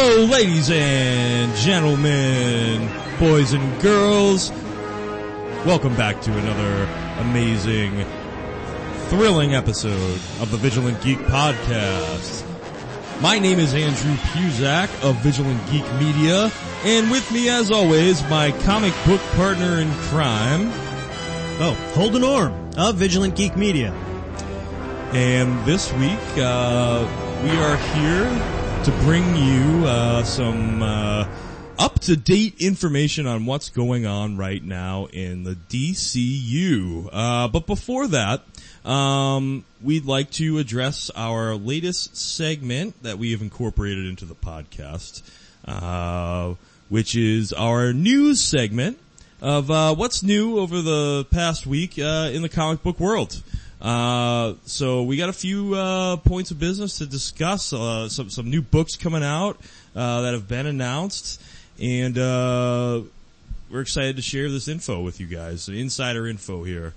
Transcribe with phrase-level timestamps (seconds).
[0.00, 2.88] Hello, ladies and gentlemen,
[3.18, 4.52] boys and girls.
[5.66, 6.84] Welcome back to another
[7.18, 8.04] amazing,
[9.08, 12.46] thrilling episode of the Vigilant Geek Podcast.
[13.20, 16.52] My name is Andrew Puzak of Vigilant Geek Media,
[16.84, 20.68] and with me as always, my comic book partner in crime,
[21.60, 23.92] Oh, Holden Orm of Vigilant Geek Media.
[25.12, 27.04] And this week, uh,
[27.42, 28.57] we are here
[28.88, 31.28] to bring you uh, some uh,
[31.78, 37.06] up-to-date information on what's going on right now in the DCU.
[37.12, 38.40] Uh, but before that,
[38.86, 45.20] um, we'd like to address our latest segment that we have incorporated into the podcast,
[45.66, 46.54] uh,
[46.88, 48.98] which is our news segment
[49.42, 53.42] of uh, what's new over the past week uh, in the comic book world.
[53.80, 57.72] Uh, so we got a few uh, points of business to discuss.
[57.72, 59.58] Uh, some some new books coming out
[59.94, 61.40] uh, that have been announced,
[61.80, 63.00] and uh,
[63.70, 65.68] we're excited to share this info with you guys.
[65.68, 66.94] Insider info here.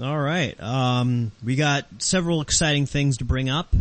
[0.00, 0.60] All right.
[0.62, 3.74] Um, we got several exciting things to bring up.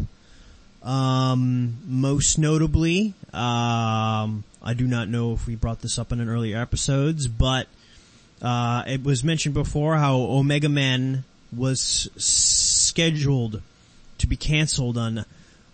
[0.81, 6.29] Um, most notably, um, I do not know if we brought this up in an
[6.29, 7.67] earlier episodes, but
[8.41, 11.23] uh, it was mentioned before how Omega Man
[11.55, 13.61] was scheduled
[14.17, 15.25] to be canceled on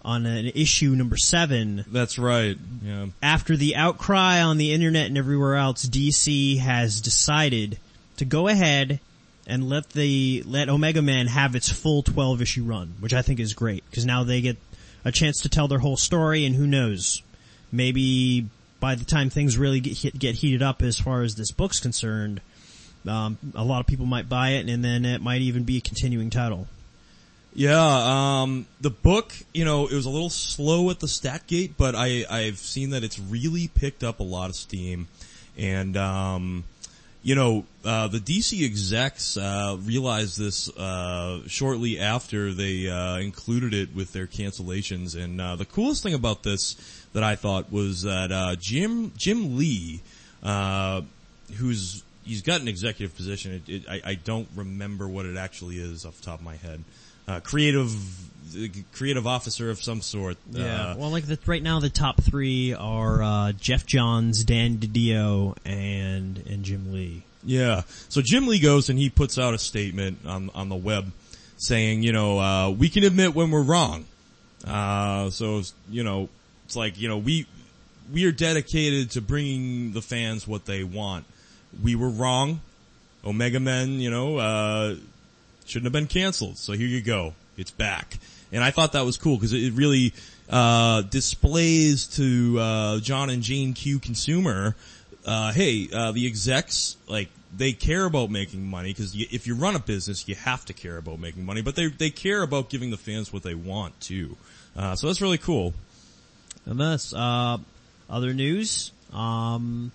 [0.05, 2.57] on an issue number seven That's right.
[2.83, 3.07] Yeah.
[3.21, 7.77] after the outcry on the internet and everywhere else, DC has decided
[8.17, 8.99] to go ahead
[9.47, 13.39] and let the let Omega Man have its full 12 issue run, which I think
[13.39, 14.57] is great because now they get
[15.05, 17.21] a chance to tell their whole story and who knows,
[17.71, 18.47] maybe
[18.79, 22.41] by the time things really get get heated up as far as this book's concerned,
[23.07, 25.81] um, a lot of people might buy it and then it might even be a
[25.81, 26.67] continuing title.
[27.55, 31.73] Yeah, um, the book, you know, it was a little slow at the stat gate,
[31.77, 35.07] but I, I've seen that it's really picked up a lot of steam.
[35.55, 36.63] And, um,
[37.21, 43.75] you know, uh, the DC execs, uh, realized this, uh, shortly after they, uh, included
[43.75, 45.15] it with their cancellations.
[45.15, 46.75] And, uh, the coolest thing about this
[47.13, 50.01] that I thought was that, uh, Jim, Jim Lee,
[50.41, 51.01] uh,
[51.57, 53.63] who's, he's got an executive position.
[53.67, 56.55] It, it, I, I don't remember what it actually is off the top of my
[56.55, 56.83] head.
[57.25, 57.93] Uh, creative,
[58.91, 60.35] creative officer of some sort.
[60.53, 65.55] Uh, well, like the, right now, the top three are uh, Geoff Johns, Dan DiDio,
[65.63, 67.23] and and Jim Lee.
[67.45, 67.83] Yeah.
[68.09, 71.11] So Jim Lee goes and he puts out a statement on on the web
[71.57, 74.05] saying, you know, uh, we can admit when we're wrong.
[74.65, 76.29] Uh, so you know,
[76.65, 77.47] it's like you know we
[78.11, 81.25] we are dedicated to bringing the fans what they want.
[81.81, 82.61] We were wrong.
[83.25, 84.95] Omega Men, you know, uh,
[85.65, 86.57] shouldn't have been canceled.
[86.57, 87.33] So here you go.
[87.57, 88.19] It's back.
[88.51, 90.13] And I thought that was cool because it really,
[90.49, 94.75] uh, displays to, uh, John and Jane Q consumer,
[95.25, 99.75] uh, hey, uh, the execs, like, they care about making money because if you run
[99.75, 102.89] a business, you have to care about making money, but they, they care about giving
[102.91, 104.35] the fans what they want too.
[104.75, 105.73] Uh, so that's really cool.
[106.65, 108.91] And that's other news.
[109.11, 109.91] Um,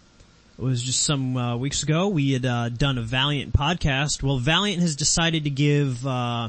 [0.59, 4.25] it was just some uh, weeks ago we had uh, done a Valiant podcast.
[4.25, 6.49] Well, Valiant has decided to give uh,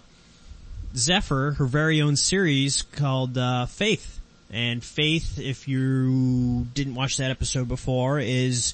[0.96, 4.20] Zephyr her very own series called uh, Faith.
[4.52, 8.74] And Faith, if you didn't watch that episode before, is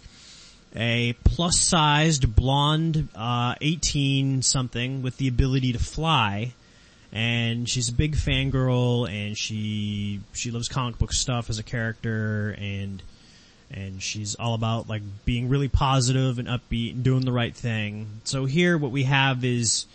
[0.73, 6.53] a plus-sized blonde, uh, 18 something with the ability to fly.
[7.12, 12.56] And she's a big fangirl and she, she loves comic book stuff as a character
[12.57, 13.02] and,
[13.71, 18.07] and she's all about like being really positive and upbeat and doing the right thing.
[18.23, 19.85] So here what we have is,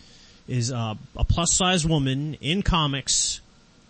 [0.49, 3.41] is uh, a plus size woman in comics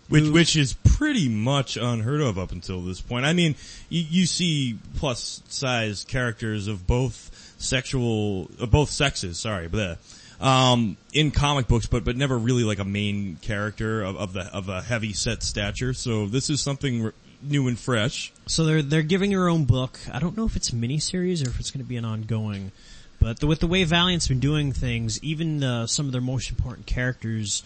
[0.09, 3.25] Which, who- which is pretty much unheard of up until this point.
[3.25, 3.55] I mean,
[3.89, 9.97] you, you see plus size characters of both sexual, uh, both sexes, sorry, but,
[10.39, 14.41] um, in comic books, but, but never really like a main character of, of the,
[14.53, 15.93] of a heavy set stature.
[15.93, 17.11] So this is something
[17.43, 18.31] new and fresh.
[18.47, 19.99] So they're they're giving her own book.
[20.11, 22.71] I don't know if it's a miniseries or if it's going to be an ongoing.
[23.19, 26.49] But the, with the way Valiant's been doing things, even uh, some of their most
[26.49, 27.61] important characters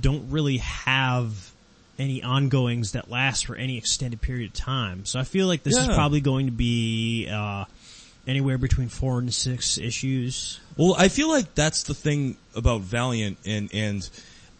[0.00, 1.52] don't really have
[1.98, 5.04] any ongoings that last for any extended period of time.
[5.04, 7.64] So I feel like this is probably going to be uh,
[8.26, 10.60] anywhere between four and six issues.
[10.76, 14.08] Well, I feel like that's the thing about Valiant and, and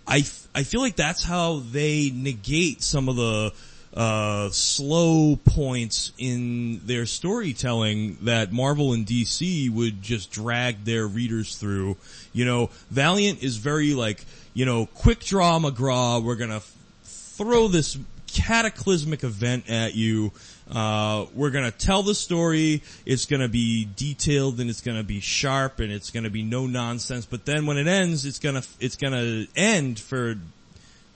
[0.06, 3.52] I, f- I feel like that's how they negate some of the,
[3.94, 11.56] uh, slow points in their storytelling that Marvel and DC would just drag their readers
[11.56, 11.96] through.
[12.32, 14.24] You know, Valiant is very like,
[14.54, 16.74] you know, quick draw McGraw, we're gonna f-
[17.04, 17.96] throw this
[18.26, 20.32] cataclysmic event at you.
[20.70, 22.82] Uh, we're gonna tell the story.
[23.06, 27.24] It's gonna be detailed and it's gonna be sharp and it's gonna be no nonsense.
[27.24, 30.36] But then when it ends, it's gonna it's gonna end for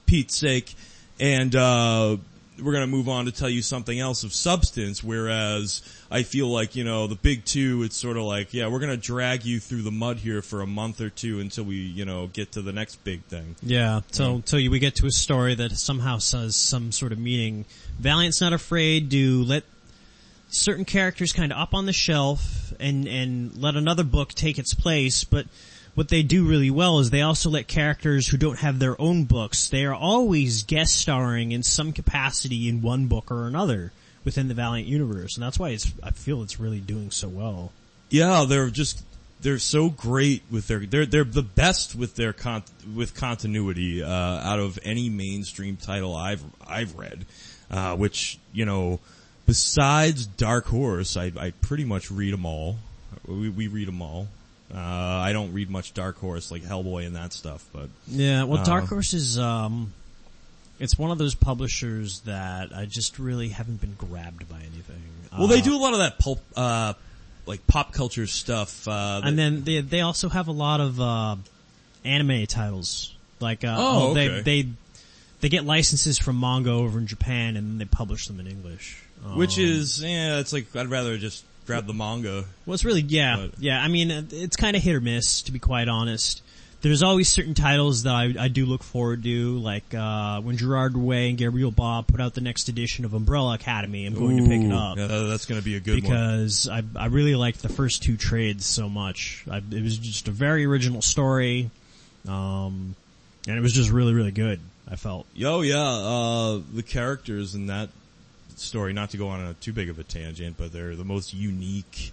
[0.07, 0.75] Pete's sake,
[1.21, 2.17] and uh,
[2.61, 5.03] we're gonna move on to tell you something else of substance.
[5.03, 8.81] Whereas I feel like you know the big two, it's sort of like yeah, we're
[8.81, 12.05] gonna drag you through the mud here for a month or two until we you
[12.05, 13.57] know get to the next big thing.
[13.63, 17.19] Yeah, till till you, we get to a story that somehow says some sort of
[17.19, 17.65] meaning.
[17.99, 19.65] Valiant's not afraid to let
[20.53, 24.75] certain characters kind of up on the shelf and and let another book take its
[24.75, 25.47] place, but
[25.95, 29.25] what they do really well is they also let characters who don't have their own
[29.25, 33.93] books, they are always guest starring in some capacity in one book or another
[34.25, 37.73] within the Valiant universe, and that's why it's I feel it's really doing so well.
[38.11, 39.05] Yeah, they're just
[39.41, 42.63] they're so great with their they're they're the best with their con
[42.95, 47.27] with continuity uh, out of any mainstream title I've I've read,
[47.71, 49.01] uh, which you know
[49.53, 52.79] besides Dark Horse, I I pretty much read them all.
[53.27, 54.29] We we read them all.
[54.75, 58.61] Uh, I don't read much Dark Horse like Hellboy and that stuff, but Yeah, well,
[58.61, 59.93] Uh, Dark Horse is um,
[60.81, 65.03] it's one of those publishers that I just really haven't been grabbed by anything.
[65.39, 66.95] well, they Uh, do a lot of that pulp, uh,
[67.45, 68.89] like pop culture stuff.
[68.89, 71.37] Uh, and then they they also have a lot of uh,
[72.07, 73.13] anime titles.
[73.41, 74.41] Like uh, Oh, they okay.
[74.43, 74.69] they
[75.41, 79.02] they get licenses from manga over in Japan, and then they publish them in English.
[79.35, 82.45] Which is yeah, it's like I'd rather just grab the manga.
[82.67, 83.83] Well, it's really yeah, But- yeah.
[83.83, 86.43] I mean, it's kind of hit or miss, to be quite honest.
[86.81, 90.97] There's always certain titles that I, I do look forward to, like uh, when Gerard
[90.97, 94.05] Way and Gabriel Bá put out the next edition of Umbrella Academy.
[94.05, 96.11] I'm going to pick it up Yeah, that's going to be a good one.
[96.13, 99.45] because I I really liked the first two trades so much.
[99.49, 101.71] I, it was just a very original story,
[102.27, 102.97] um,
[103.47, 104.59] and it was just really really good.
[104.91, 105.27] I felt.
[105.35, 107.91] Yo, yeah, uh, the characters in that
[108.63, 111.35] story, not to go on a too big of a tangent, but they're the most
[111.35, 112.13] unique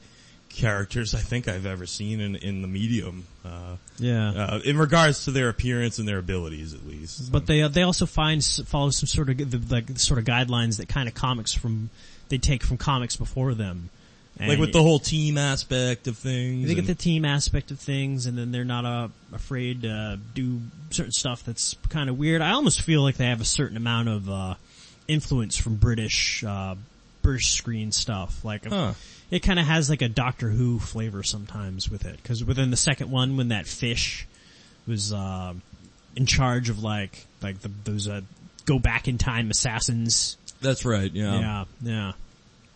[0.49, 4.29] characters I think I've ever seen in, in the medium, uh, Yeah.
[4.31, 7.31] uh, in regards to their appearance and their abilities at least.
[7.31, 10.77] But they uh, they also find follow some sort of the, like sort of guidelines
[10.77, 11.89] that kind of comics from
[12.29, 13.89] they take from comics before them.
[14.37, 16.67] And like with the whole team aspect of things.
[16.67, 20.61] they get the team aspect of things, and then they're not uh, afraid to do
[20.91, 22.41] certain stuff that's kind of weird.
[22.41, 24.55] I almost feel like they have a certain amount of uh,
[25.09, 26.75] influence from British uh,
[27.21, 28.45] British screen stuff.
[28.45, 28.93] Like Huh.
[29.29, 32.77] it kind of has like a Doctor Who flavor sometimes with it, because within the
[32.77, 34.25] second one, when that fish
[34.87, 35.53] was uh,
[36.15, 38.21] in charge of like like the, those uh,
[38.65, 40.37] go back in time assassins.
[40.61, 41.39] That's right, yeah.
[41.39, 42.11] Yeah, yeah.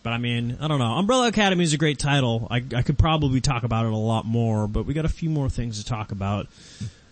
[0.02, 0.92] But I mean, I don't know.
[0.92, 2.46] Umbrella Academy is a great title.
[2.50, 5.30] I, I could probably talk about it a lot more, but we got a few
[5.30, 6.46] more things to talk about.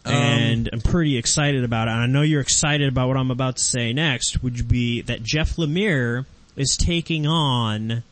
[0.04, 1.92] Um, and I'm pretty excited about it.
[1.92, 5.02] And I know you're excited about what I'm about to say next, which would be
[5.02, 6.26] that Jeff Lemire
[6.56, 8.02] is taking on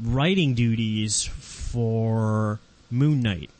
[0.00, 3.50] writing duties for Moon Knight.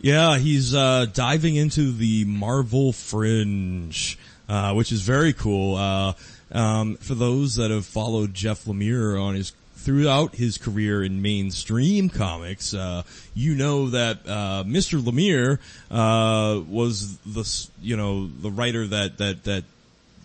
[0.00, 4.18] Yeah, he's uh, diving into the Marvel fringe,
[4.50, 5.76] uh, which is very cool.
[5.76, 6.12] Uh,
[6.52, 9.52] um, for those that have followed Jeff Lemire on his
[9.84, 13.02] throughout his career in mainstream comics, uh,
[13.34, 14.98] you know that uh, Mr.
[14.98, 15.58] Lemire
[15.90, 19.64] uh, was the you know the writer that that that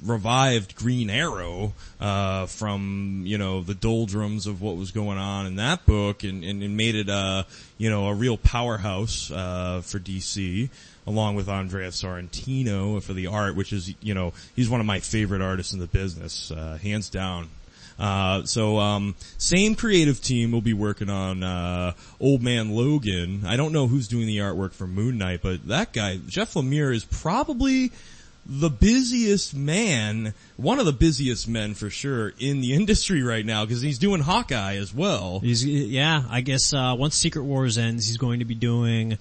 [0.04, 5.58] revived Green Arrow uh, from you know the doldrums of what was going on in
[5.58, 7.44] that book, and, and, and made it uh,
[7.78, 10.70] you know a real powerhouse uh, for DC,
[11.06, 15.00] along with Andrea Sorrentino for the art, which is you know he's one of my
[15.02, 17.50] favorite artists in the business, uh, hands down.
[18.00, 23.44] Uh, so, um, same creative team will be working on, uh, Old Man Logan.
[23.46, 26.96] I don't know who's doing the artwork for Moon Knight, but that guy, Jeff Lemire
[26.96, 27.92] is probably
[28.46, 33.66] the busiest man, one of the busiest men for sure in the industry right now
[33.66, 35.40] because he's doing Hawkeye as well.
[35.40, 39.18] He's yeah, I guess uh, once Secret Wars ends, he's going to be doing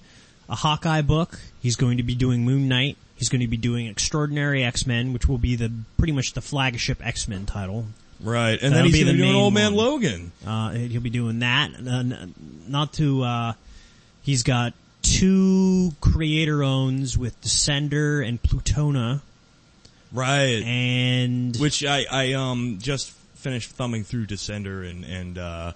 [0.49, 1.39] a Hawkeye book.
[1.61, 2.97] He's going to be doing Moon Knight.
[3.15, 6.41] He's going to be doing Extraordinary X Men, which will be the pretty much the
[6.41, 7.85] flagship X Men title.
[8.21, 8.51] Right.
[8.61, 9.85] And That'll then he's be gonna the be doing main Old Man one.
[9.85, 10.31] Logan.
[10.45, 11.71] Uh, he'll be doing that.
[11.75, 12.33] Uh, n-
[12.67, 13.23] not to.
[13.23, 13.53] Uh,
[14.23, 19.21] he's got two creator owns with Descender and Plutona,
[20.11, 20.61] Right.
[20.65, 25.71] and Which I, I, um, just finished thumbing through Descender and, and, uh,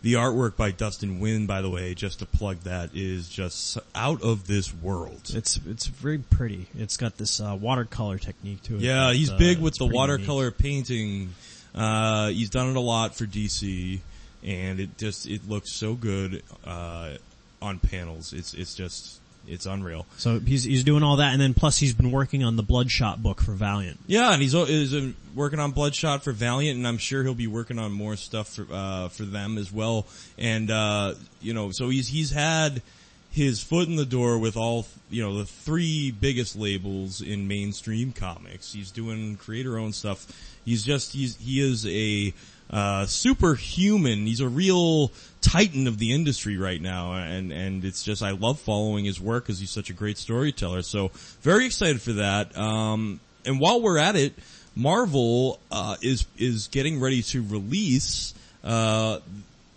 [0.00, 4.22] the artwork by Dustin Nguyen, by the way, just to plug that, is just out
[4.22, 5.22] of this world.
[5.34, 6.68] it's it's very pretty.
[6.78, 8.82] It's got this uh, watercolor technique to it.
[8.82, 11.34] Yeah, he's uh, big with it's the pretty watercolor painting.
[11.74, 14.00] Uh, he's done it a lot for DC,
[14.42, 17.14] and it just it looks so good uh,
[17.60, 18.32] on panels.
[18.32, 20.06] It's it's just it's unreal.
[20.16, 23.22] So he's he's doing all that, and then plus he's been working on the Bloodshot
[23.22, 23.98] book for Valiant.
[24.06, 27.78] Yeah, and he's, is working on Bloodshot for Valiant, and I'm sure he'll be working
[27.78, 30.06] on more stuff for uh, for them as well.
[30.36, 32.82] And uh, you know, so he's he's had
[33.30, 38.12] his foot in the door with all you know the three biggest labels in mainstream
[38.12, 38.72] comics.
[38.72, 40.26] He's doing creator owned stuff.
[40.68, 42.34] He's just he's he is a
[42.70, 44.26] uh, superhuman.
[44.26, 45.10] He's a real
[45.40, 49.44] titan of the industry right now, and and it's just I love following his work
[49.44, 50.82] because he's such a great storyteller.
[50.82, 51.08] So
[51.40, 52.56] very excited for that.
[52.58, 54.34] Um, and while we're at it,
[54.76, 58.34] Marvel uh, is is getting ready to release.
[58.62, 59.20] Uh,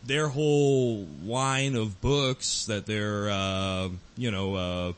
[0.04, 4.94] their whole line of books that they're, uh, you know, uh,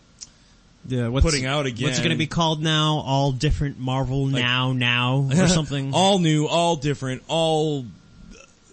[0.85, 1.87] Yeah, what's, Putting out again.
[1.87, 3.03] What's it going to be called now?
[3.05, 5.93] All different Marvel now now or something.
[5.93, 7.85] all new, all different, all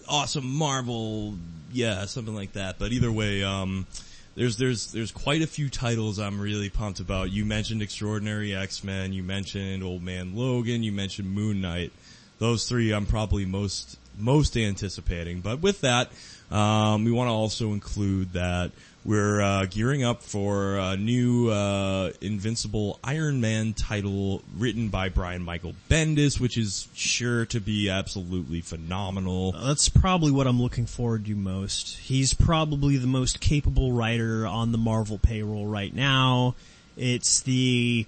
[0.09, 1.35] awesome Marvel,
[1.73, 2.79] yeah, something like that.
[2.79, 3.87] But either way, um,
[4.35, 7.31] there's there's there's quite a few titles I'm really pumped about.
[7.31, 11.93] You mentioned Extraordinary X Men, you mentioned Old Man Logan, you mentioned Moon Knight.
[12.39, 15.41] Those three I'm probably most most anticipating.
[15.41, 16.11] But with that,
[16.51, 18.73] um, we want to also include that
[19.05, 25.43] we're uh, gearing up for a new uh, Invincible Iron Man title written by Brian
[25.43, 29.53] Michael Bendis, which is sure to be absolutely phenomenal.
[29.53, 31.97] That's probably what I'm looking forward to most.
[31.97, 36.55] He's probably the most capable writer on the Marvel payroll right now.
[36.97, 38.07] It's the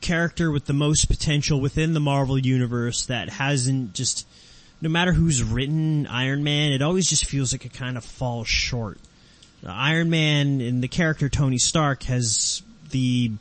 [0.00, 4.26] character with the most potential within the Marvel universe that hasn't just,
[4.80, 8.48] no matter who's written Iron Man, it always just feels like it kind of falls
[8.48, 8.98] short.
[9.66, 13.32] Iron Man and the character Tony Stark has the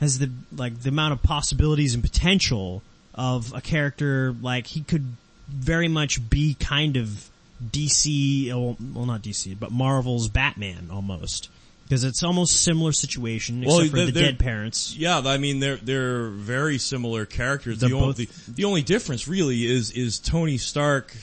[0.00, 2.82] has the like the amount of possibilities and potential
[3.14, 5.14] of a character like he could
[5.48, 7.30] very much be kind of
[7.64, 11.48] DC well, oh, well not DC but Marvel's Batman almost
[11.84, 14.96] because it's almost similar situation except Well, for the dead parents.
[14.96, 17.78] Yeah, I mean they're they're very similar characters.
[17.78, 21.14] They're the, both- only, the only difference really is is Tony Stark.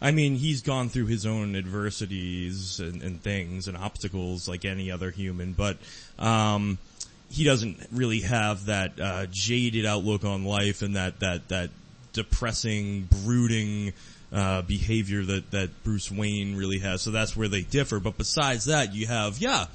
[0.00, 4.90] I mean, he's gone through his own adversities and, and things and obstacles like any
[4.90, 5.78] other human, but
[6.18, 6.78] um,
[7.30, 11.70] he doesn't really have that uh, jaded outlook on life and that that that
[12.12, 13.92] depressing, brooding
[14.32, 17.02] uh, behavior that that Bruce Wayne really has.
[17.02, 17.98] So that's where they differ.
[17.98, 19.66] But besides that, you have yeah,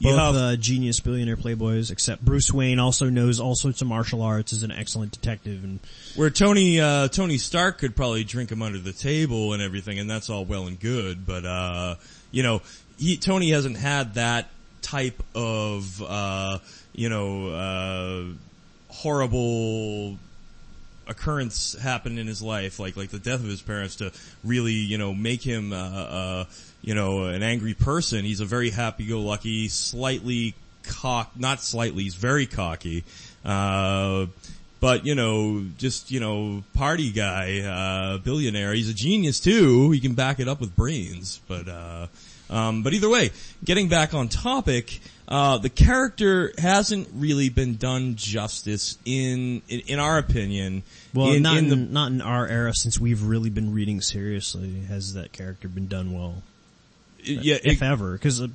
[0.00, 4.22] Both have uh, genius billionaire playboys, except Bruce Wayne also knows all sorts of martial
[4.22, 5.78] arts, is an excellent detective, and
[6.16, 10.08] Where Tony uh, Tony Stark could probably drink him under the table and everything, and
[10.08, 11.26] that's all well and good.
[11.26, 11.96] But uh,
[12.30, 12.62] you know,
[12.98, 14.48] he, Tony hasn't had that
[14.80, 16.58] type of uh,
[16.94, 18.24] you know uh,
[18.88, 20.16] horrible
[21.06, 24.12] occurrence happen in his life, like like the death of his parents, to
[24.44, 26.44] really you know make him uh, uh,
[26.82, 28.24] you know an angry person.
[28.24, 33.04] He's a very happy-go-lucky, slightly cock, not slightly, he's very cocky.
[33.44, 34.26] Uh,
[34.80, 38.72] but you know, just you know, party guy, uh, billionaire.
[38.72, 39.90] He's a genius too.
[39.90, 41.40] He can back it up with brains.
[41.46, 42.06] But uh,
[42.48, 43.30] um, but either way,
[43.62, 49.98] getting back on topic, uh, the character hasn't really been done justice in in, in
[49.98, 50.82] our opinion.
[51.12, 54.00] well, in, not in in, the not in our era since we've really been reading
[54.00, 54.80] seriously.
[54.88, 56.42] Has that character been done well?
[57.24, 58.48] Yeah, if it- ever, because uh,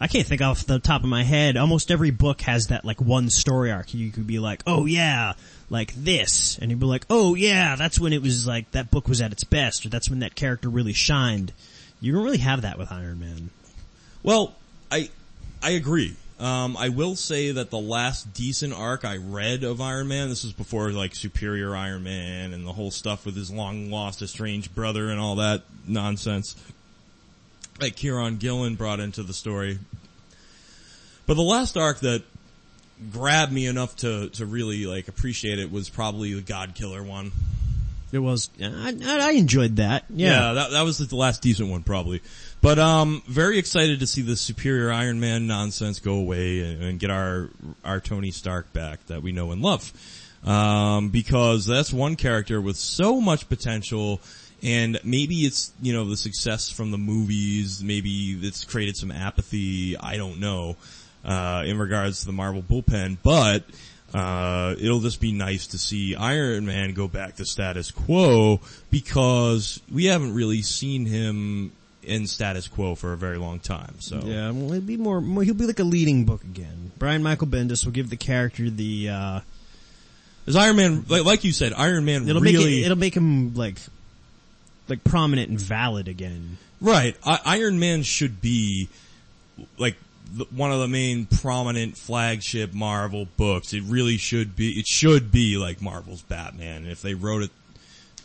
[0.00, 1.56] I can't think off the top of my head.
[1.56, 3.92] Almost every book has that like one story arc.
[3.94, 5.32] You could be like, oh yeah,
[5.70, 9.08] like this, and you'd be like, oh yeah, that's when it was like that book
[9.08, 11.52] was at its best, or that's when that character really shined.
[12.00, 13.50] You don't really have that with Iron Man.
[14.22, 14.54] Well,
[14.90, 15.10] I
[15.62, 16.14] I agree.
[16.38, 20.44] Um, I will say that the last decent arc I read of Iron Man, this
[20.44, 24.72] was before like Superior Iron Man and the whole stuff with his long lost estranged
[24.72, 26.54] brother and all that nonsense
[27.78, 29.78] that Kieron Gillen brought into the story.
[31.26, 32.22] But the last arc that
[33.12, 37.32] grabbed me enough to to really like appreciate it was probably the God Killer one.
[38.10, 38.48] It was.
[38.60, 40.06] I, I I enjoyed that.
[40.08, 40.52] Yeah, Yeah.
[40.54, 42.22] that, that was the last decent one probably.
[42.62, 46.98] But um very excited to see the superior Iron Man nonsense go away and, and
[46.98, 47.50] get our
[47.84, 49.92] our Tony Stark back that we know and love.
[50.44, 54.20] Um because that's one character with so much potential
[54.62, 59.96] and maybe it's, you know, the success from the movies, maybe it's created some apathy,
[59.96, 60.76] I don't know,
[61.24, 63.64] uh in regards to the Marvel bullpen, but
[64.14, 68.60] uh, it'll just be nice to see Iron Man go back to status quo
[68.90, 71.72] because we haven't really seen him
[72.02, 73.96] in status quo for a very long time.
[73.98, 75.42] So Yeah, well, he'll be more, more.
[75.42, 76.90] He'll be like a leading book again.
[76.98, 79.10] Brian Michael Bendis will give the character the.
[79.10, 79.40] uh
[80.46, 83.14] as Iron Man, like, like you said, Iron Man It'll really make it, it'll make
[83.14, 83.76] him like,
[84.88, 86.58] like prominent and valid again.
[86.80, 87.16] right.
[87.24, 88.88] I, Iron Man should be
[89.78, 89.96] like
[90.32, 93.72] the, one of the main prominent flagship Marvel books.
[93.72, 94.72] It really should be.
[94.78, 96.82] It should be like Marvel's Batman.
[96.82, 97.50] And if they wrote it,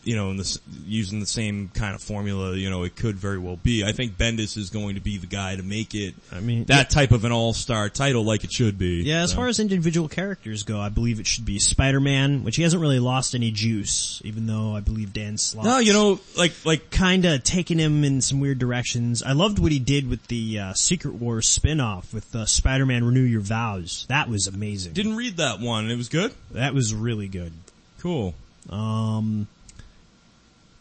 [0.03, 3.37] you know, in the, using the same kind of formula, you know, it could very
[3.39, 3.83] well be.
[3.85, 6.13] I think Bendis is going to be the guy to make it.
[6.31, 9.03] I mean, that type of an all-star title, like it should be.
[9.03, 9.37] Yeah, as So.
[9.37, 12.99] far as individual characters go, I believe it should be Spider-Man, which he hasn't really
[12.99, 15.65] lost any juice, even though I believe Dan Slott.
[15.65, 19.23] no, you know, like like kinda taking him in some weird directions.
[19.23, 23.21] I loved what he did with the uh, Secret Wars spin-off with uh, Spider-Man Renew
[23.21, 24.05] Your Vows.
[24.09, 24.93] That was amazing.
[24.93, 25.89] didn't read that one.
[25.89, 26.33] It was good.
[26.51, 27.53] that was really good.
[27.99, 28.33] Cool.
[28.69, 29.47] Um,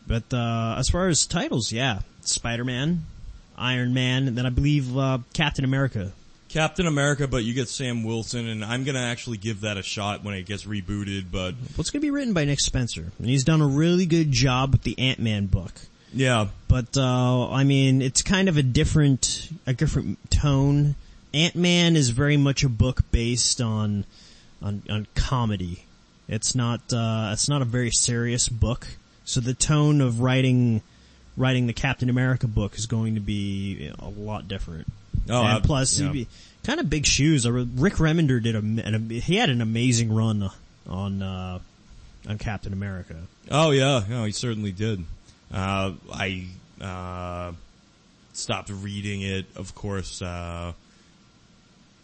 [0.07, 3.05] but uh, as far as titles, yeah, Spider-Man,
[3.57, 6.13] Iron Man, and then I believe uh, Captain America.
[6.49, 10.23] Captain America, but you get Sam Wilson, and I'm gonna actually give that a shot
[10.23, 11.27] when it gets rebooted.
[11.33, 11.55] But
[11.91, 14.83] going to be written by Nick Spencer, and he's done a really good job with
[14.83, 15.73] the Ant-Man book.
[16.13, 20.95] yeah, But uh, I mean, it's kind of a different, a different tone.
[21.33, 24.05] Ant-Man is very much a book based on,
[24.61, 25.85] on, on comedy.
[26.29, 28.87] It's not, uh, it's not a very serious book.
[29.25, 30.83] So the tone of writing,
[31.37, 34.87] writing the Captain America book is going to be a lot different.
[35.31, 36.25] Oh, and I- plus, yeah.
[36.65, 37.49] kind of big shoes.
[37.49, 40.51] Rick Remender did a, an, he had an amazing run
[40.89, 41.59] on, uh,
[42.29, 43.17] on Captain America.
[43.51, 45.05] Oh yeah, no, he certainly did.
[45.53, 46.47] Uh, I
[46.81, 47.53] uh,
[48.33, 50.73] stopped reading it, of course, uh,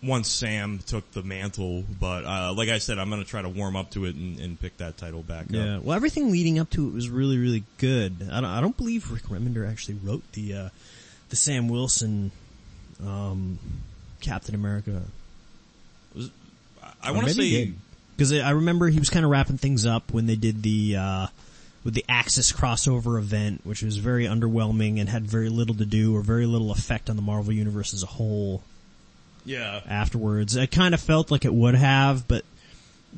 [0.02, 1.84] once Sam took the mantle.
[2.00, 4.38] But uh, like I said, I'm going to try to warm up to it and,
[4.38, 5.60] and pick that title back Yeah.
[5.60, 5.66] up.
[5.66, 8.16] Yeah, well, everything leading up to it was really, really good.
[8.30, 10.68] I don't, I don't believe Rick Remender actually wrote the, uh,
[11.30, 12.30] the Sam Wilson,
[13.04, 13.58] um,
[14.20, 15.02] Captain America.
[17.02, 17.72] I want to say,
[18.18, 21.26] Cause I remember he was kind of wrapping things up when they did the, uh,
[21.84, 26.16] with the Axis crossover event, which was very underwhelming and had very little to do
[26.16, 28.62] or very little effect on the Marvel Universe as a whole
[29.48, 30.58] yeah, afterwards.
[30.58, 32.44] I kind of felt like it would have, but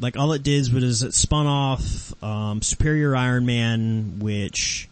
[0.01, 4.89] like all it did was it spun off um, Superior Iron Man, which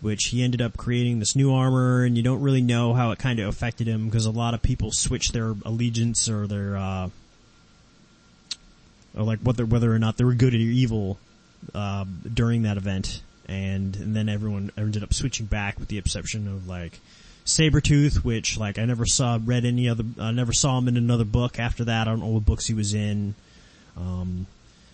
[0.00, 3.18] which he ended up creating this new armor, and you don't really know how it
[3.20, 7.08] kind of affected him because a lot of people switched their allegiance or their uh,
[9.16, 11.16] or like whether whether or not they were good or evil
[11.76, 16.48] uh, during that event, and and then everyone ended up switching back with the exception
[16.48, 16.98] of like
[17.50, 21.24] Sabretooth, which like I never saw read any other I never saw him in another
[21.24, 22.06] book after that.
[22.08, 23.34] I don't know what books he was in.
[23.96, 24.46] Um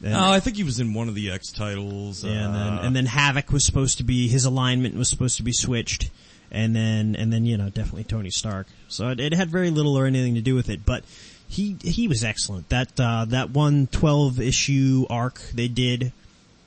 [0.03, 2.23] and, Oh, I think he was in one of the X titles.
[2.23, 5.37] yeah, and then uh, and then Havoc was supposed to be his alignment was supposed
[5.39, 6.11] to be switched.
[6.51, 8.67] And then and then you know definitely Tony Stark.
[8.89, 11.05] So it, it had very little or anything to do with it, but
[11.49, 12.69] he he was excellent.
[12.69, 16.13] That uh that one 12 issue arc they did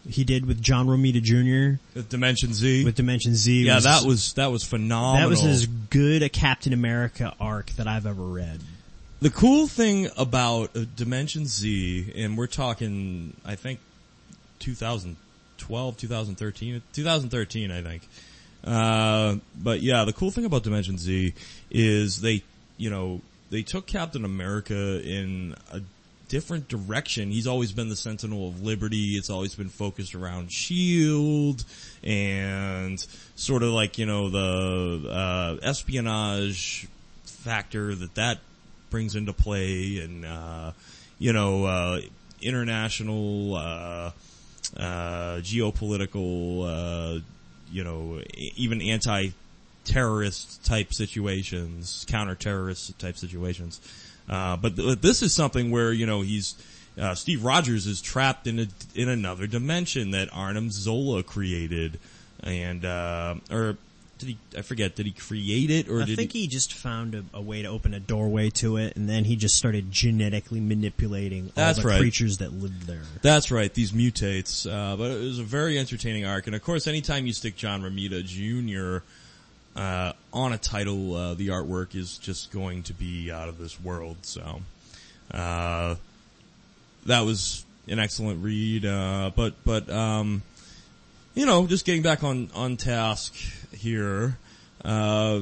[0.09, 1.79] he did with John Romita Jr.
[1.95, 2.83] with Dimension Z.
[2.85, 3.65] with Dimension Z.
[3.65, 5.21] yeah, that was that was phenomenal.
[5.21, 8.61] that was as good a Captain America arc that I've ever read.
[9.21, 13.79] The cool thing about uh, Dimension Z, and we're talking, I think,
[14.59, 18.07] 2012, 2013, 2013, I think.
[18.63, 21.33] Uh, but yeah, the cool thing about Dimension Z
[21.69, 22.43] is they,
[22.77, 23.19] you know,
[23.49, 25.81] they took Captain America in a
[26.29, 27.31] different direction.
[27.31, 29.17] He's always been the Sentinel of Liberty.
[29.17, 31.65] It's always been focused around Shield
[32.03, 36.87] and sort of like, you know, the, uh, espionage
[37.25, 38.39] factor that that
[38.89, 40.71] brings into play and, uh,
[41.17, 42.01] you know, uh,
[42.41, 44.11] international, uh,
[44.77, 47.19] uh, geopolitical, uh,
[47.71, 48.21] you know,
[48.55, 53.81] even anti-terrorist type situations, counter-terrorist type situations.
[54.29, 56.55] Uh, but th- this is something where, you know, he's,
[56.99, 61.99] uh, Steve Rogers is trapped in a, in another dimension that Arnim Zola created.
[62.43, 63.77] And, uh, or
[64.19, 66.73] did he, I forget, did he create it or I did think he, he just
[66.73, 69.91] found a, a way to open a doorway to it, and then he just started
[69.91, 71.99] genetically manipulating all That's the right.
[71.99, 73.03] creatures that lived there.
[73.21, 74.69] That's right, these mutates.
[74.69, 77.81] Uh, but it was a very entertaining arc, and of course, anytime you stick John
[77.81, 79.05] Romita Jr.
[79.79, 83.79] Uh, on a title, uh, the artwork is just going to be out of this
[83.81, 84.17] world.
[84.21, 84.61] So,
[85.31, 85.95] uh,
[87.05, 88.85] that was an excellent read.
[88.85, 90.43] Uh, but but um,
[91.35, 93.33] you know, just getting back on on task
[93.73, 94.37] here.
[94.83, 95.41] Uh,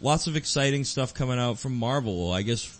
[0.00, 2.32] lots of exciting stuff coming out from Marvel.
[2.32, 2.78] I guess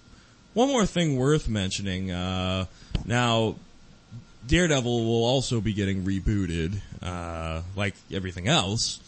[0.54, 2.10] one more thing worth mentioning.
[2.10, 2.66] Uh,
[3.04, 3.56] now,
[4.46, 9.00] Daredevil will also be getting rebooted, uh, like everything else.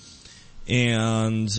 [0.69, 1.51] And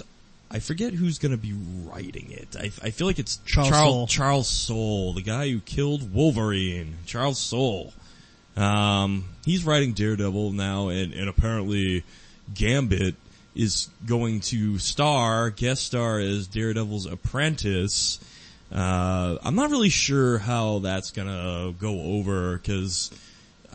[0.51, 2.55] I forget who's gonna be writing it.
[2.57, 4.07] I, I feel like it's Charles Charles, Soule.
[4.07, 6.95] Charles Soule, the guy who killed Wolverine.
[7.05, 7.93] Charles Soule.
[8.55, 12.03] Um, he's writing Daredevil now and, and apparently
[12.53, 13.15] Gambit
[13.53, 18.19] is going to star, guest star as Daredevil's apprentice.
[18.71, 23.11] Uh, I'm not really sure how that's gonna go over because,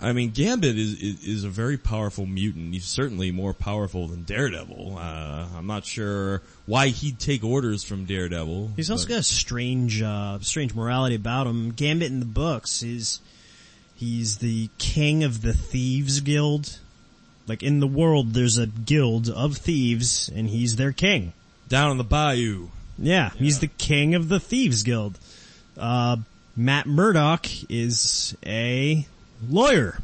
[0.03, 2.73] I mean, Gambit is, is, is a very powerful mutant.
[2.73, 4.97] He's certainly more powerful than Daredevil.
[4.99, 8.73] Uh, I'm not sure why he'd take orders from Daredevil.
[8.77, 11.73] He's also but- got a strange, uh, strange morality about him.
[11.73, 13.21] Gambit in the books is,
[13.95, 16.79] he's the king of the thieves guild.
[17.47, 21.33] Like in the world, there's a guild of thieves, and he's their king.
[21.69, 22.69] down in the bayou.
[22.99, 25.19] Yeah, he's the king of the thieves guild.
[25.77, 26.17] Uh,
[26.57, 29.07] Matt Murdock is a
[29.49, 29.99] lawyer.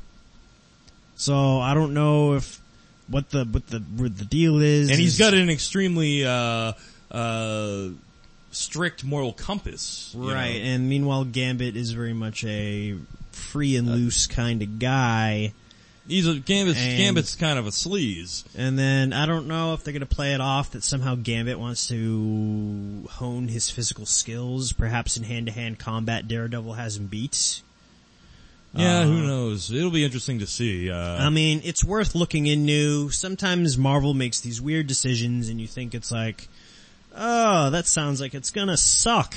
[1.17, 2.61] So I don't know if
[3.09, 4.91] what the what the what the deal is.
[4.91, 6.73] And he's is- got an extremely, uh,
[7.11, 7.89] uh,
[8.51, 10.13] strict moral compass.
[10.17, 10.55] right.
[10.57, 10.69] know.
[10.71, 12.97] And meanwhile, Gambit is very much a
[13.33, 15.53] free and loose kind of guy.
[16.09, 18.45] He's a Gambit's, And- Gambit's kind of a sleaze.
[18.57, 21.59] And then I don't know if they're going to play it off that somehow Gambit
[21.59, 24.73] wants to hone his physical skills.
[24.73, 27.61] Perhaps in hand-to-hand combat, Daredevil has him beat.
[28.77, 29.71] Yeah, Uh, who knows?
[29.73, 30.91] It'll be interesting to see.
[30.91, 33.11] Uh, I mean, it's worth looking into.
[33.11, 36.49] Sometimes Marvel makes these weird decisions and you think it's like,
[37.15, 39.35] oh, that sounds like it's gonna suck.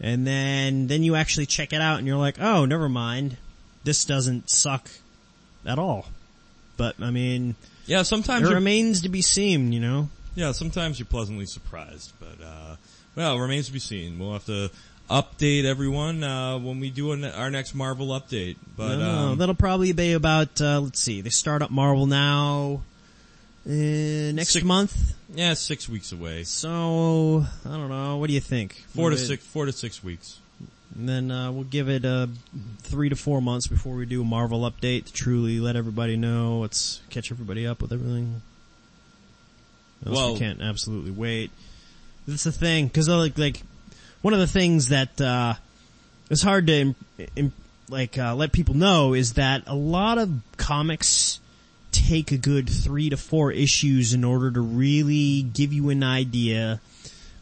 [0.00, 3.36] And then, then you actually check it out and you're like, oh, never mind.
[3.84, 4.88] This doesn't suck
[5.66, 6.06] at all.
[6.76, 10.08] But, I mean, yeah, sometimes it remains to be seen, you know?
[10.36, 12.76] yeah, sometimes you're pleasantly surprised, but uh,
[13.16, 14.18] well, it remains to be seen.
[14.20, 14.70] We'll have to
[15.10, 18.56] update everyone uh, when we do an, our next Marvel update.
[18.76, 22.82] But No, um, that'll probably be about, uh, let's see, they start up Marvel now,
[23.66, 25.14] uh, next Six- month.
[25.34, 26.44] yeah, six weeks away.
[26.44, 28.84] So, I don't know, what do you think?
[28.94, 30.38] Four to it- six, four to six weeks.
[30.98, 32.26] And then uh, we'll give it uh,
[32.82, 36.58] three to four months before we do a Marvel update to truly let everybody know.
[36.60, 38.40] Let's catch everybody up with everything.
[40.06, 41.50] Else Well- we can't absolutely wait.
[42.26, 43.62] That's the thing, because like like
[44.22, 45.54] one of the things that uh,
[46.30, 46.94] is hard to
[47.88, 51.40] like uh, let people know is that a lot of comics
[51.90, 56.80] take a good three to four issues in order to really give you an idea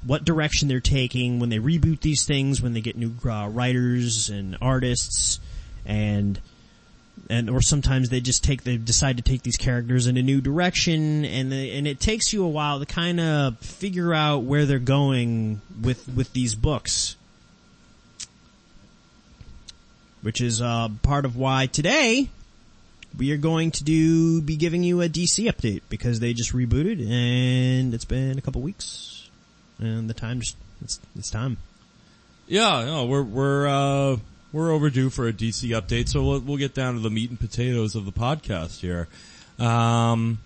[0.05, 4.31] what direction they're taking when they reboot these things, when they get new uh, writers
[4.31, 5.41] and artists,
[5.85, 6.39] and
[7.29, 10.41] and or sometimes they just take they decide to take these characters in a new
[10.41, 14.67] direction, and they, and it takes you a while to kind of figure out where
[14.67, 17.17] they're going with with these books,
[20.23, 22.29] which is uh, part of why today
[23.19, 27.01] we are going to do be giving you a DC update because they just rebooted
[27.01, 29.29] and it's been a couple weeks
[29.79, 31.57] and the time just it's it's time.
[32.47, 34.17] Yeah, no, we're we're uh,
[34.57, 37.39] we're overdue for a DC update, so we'll, we'll get down to the meat and
[37.39, 39.07] potatoes of the podcast here.
[39.59, 40.39] Um,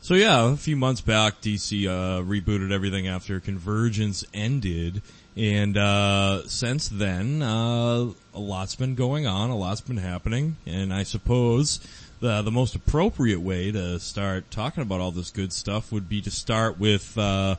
[0.00, 5.00] so yeah, a few months back, DC uh, rebooted everything after Convergence ended,
[5.36, 10.92] and uh, since then, uh, a lot's been going on, a lot's been happening, and
[10.92, 11.78] I suppose
[12.18, 16.20] the the most appropriate way to start talking about all this good stuff would be
[16.22, 17.56] to start with uh,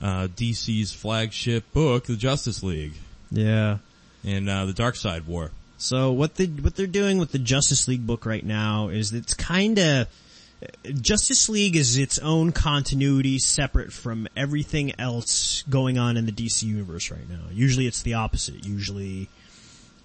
[0.00, 2.94] uh, DC's flagship book, The Justice League
[3.30, 3.78] Yeah.
[4.24, 5.50] And uh, the Darkseid War.
[5.78, 9.34] So what they what they're doing with the Justice League book right now is it's
[9.34, 10.08] kind of
[11.00, 16.62] Justice League is its own continuity separate from everything else going on in the DC
[16.62, 17.44] universe right now.
[17.52, 18.64] Usually it's the opposite.
[18.64, 19.28] Usually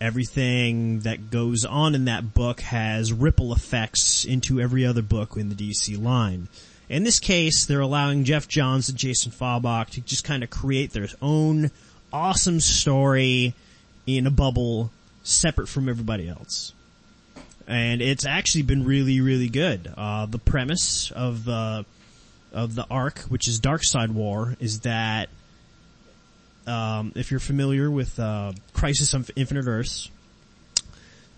[0.01, 5.47] everything that goes on in that book has ripple effects into every other book in
[5.49, 6.49] the DC line.
[6.89, 10.91] In this case, they're allowing Geoff Johns and Jason Fabok to just kind of create
[10.91, 11.71] their own
[12.11, 13.53] awesome story
[14.05, 14.91] in a bubble
[15.23, 16.73] separate from everybody else.
[17.67, 19.91] And it's actually been really, really good.
[19.95, 21.85] Uh, the premise of the,
[22.51, 25.29] of the arc, which is Darkseid War, is that,
[26.67, 30.09] um, if you're familiar with, uh, Crisis on Infinite Earths,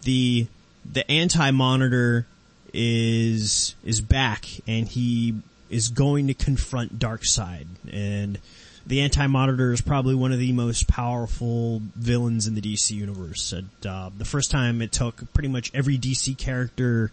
[0.04, 0.48] the,
[0.90, 2.26] the anti-monitor
[2.74, 5.36] is, is back and he
[5.70, 8.40] is going to confront Darkseid and
[8.86, 13.54] the Anti-Monitor is probably one of the most powerful villains in the DC universe.
[13.54, 17.12] And, uh, the first time it took pretty much every DC character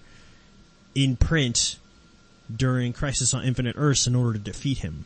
[0.94, 1.78] in print
[2.54, 5.04] during Crisis on Infinite Earths in order to defeat him.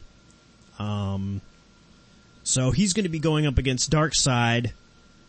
[0.78, 1.42] Um,
[2.42, 4.72] so he's going to be going up against Darkseid,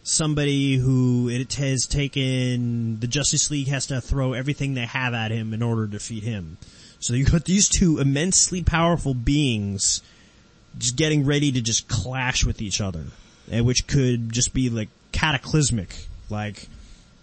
[0.03, 5.31] somebody who it has taken the Justice League has to throw everything they have at
[5.31, 6.57] him in order to defeat him.
[6.99, 10.01] So you got these two immensely powerful beings
[10.77, 13.05] just getting ready to just clash with each other,
[13.51, 16.67] and which could just be like cataclysmic, like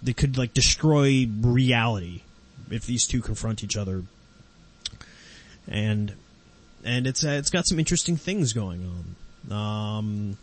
[0.03, 2.23] they could like destroy reality
[2.71, 4.03] if these two confront each other.
[5.69, 6.15] And
[6.85, 9.15] and it's uh, it's got some interesting things going
[9.49, 9.53] on.
[9.53, 10.39] Um,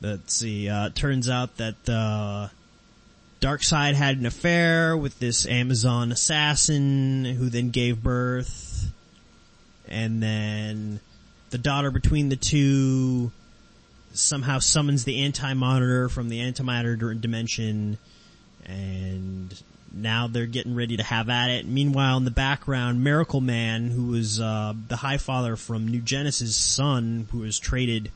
[0.00, 0.68] let's see.
[0.68, 2.48] Uh, turns out that uh,
[3.60, 8.90] side had an affair with this Amazon assassin, who then gave birth,
[9.88, 11.00] and then
[11.50, 13.30] the daughter between the two
[14.12, 17.98] somehow summons the anti-monitor from the antimatter dimension,
[18.64, 21.66] and now they're getting ready to have at it.
[21.66, 26.56] Meanwhile, in the background, Miracle Man, who was uh, the High Father from New Genesis'
[26.56, 28.10] son, who was traded.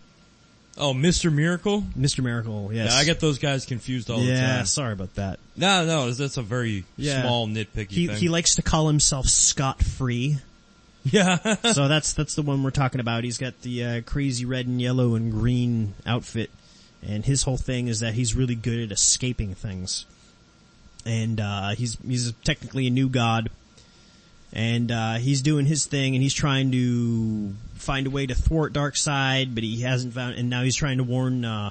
[0.78, 1.30] Oh, Mr.
[1.32, 1.82] Miracle?
[1.98, 2.22] Mr.
[2.24, 2.92] Miracle, yes.
[2.92, 4.66] Yeah, I get those guys confused all the yeah, time.
[4.66, 5.38] sorry about that.
[5.56, 7.22] No, no, that's a very Yeah.
[7.22, 8.16] small nitpicky He thing.
[8.16, 10.38] he likes to call himself Scott Free.
[11.04, 11.54] yeah.
[11.72, 13.24] so that's that's the one we're talking about.
[13.24, 16.50] He's got the uh, crazy red and yellow and green outfit,
[17.06, 20.06] and his whole thing is that he's really good at escaping things.
[21.06, 23.50] And uh, he's he's technically a new god,
[24.52, 28.74] and uh, he's doing his thing, and he's trying to find a way to thwart
[28.74, 30.34] Darkseid, but he hasn't found.
[30.34, 31.70] And now he's trying to warn uh,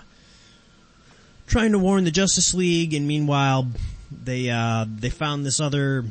[1.46, 3.68] trying to warn the Justice League, and meanwhile
[4.12, 6.06] they uh, they found this other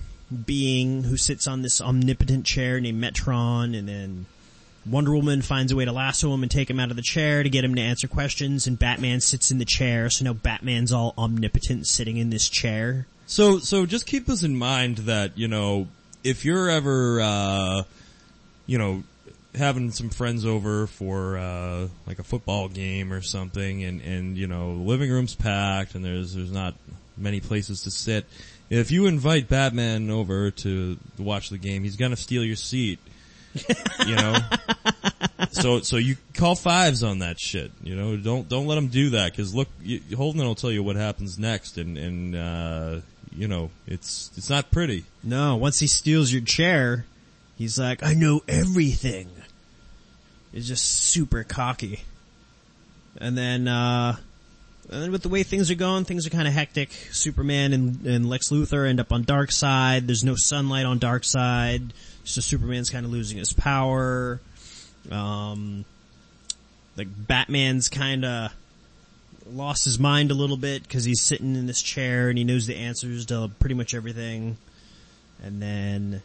[0.46, 4.26] being who sits on this omnipotent chair named Metron, and then
[4.86, 7.42] Wonder Woman finds a way to lasso him and take him out of the chair
[7.42, 10.92] to get him to answer questions, and Batman sits in the chair, so now Batman's
[10.92, 13.06] all omnipotent sitting in this chair.
[13.26, 15.88] So, so just keep this in mind that, you know,
[16.24, 17.82] if you're ever, uh,
[18.66, 19.02] you know,
[19.54, 24.46] having some friends over for, uh, like a football game or something and, and, you
[24.46, 26.74] know, the living room's packed and there's, there's not
[27.16, 28.24] many places to sit.
[28.70, 32.98] If you invite Batman over to watch the game, he's gonna steal your seat.
[34.06, 34.36] you know?
[35.50, 38.16] so, so you call fives on that shit, you know?
[38.16, 41.38] Don't, don't let him do that, cause look, you, Holden will tell you what happens
[41.38, 43.00] next and, and, uh,
[43.34, 45.04] you know, it's, it's not pretty.
[45.22, 47.06] No, once he steals your chair,
[47.56, 49.28] he's like, I know everything.
[50.52, 52.00] He's just super cocky.
[53.16, 54.16] And then, uh,
[54.90, 56.90] and with the way things are going, things are kind of hectic.
[57.12, 60.06] Superman and, and Lex Luthor end up on Dark Side.
[60.06, 61.92] There's no sunlight on Dark Side,
[62.24, 64.40] so Superman's kind of losing his power.
[65.10, 65.84] Um,
[66.96, 68.52] like Batman's kind of
[69.50, 72.66] lost his mind a little bit because he's sitting in this chair and he knows
[72.66, 74.56] the answers to pretty much everything.
[75.42, 76.22] And then,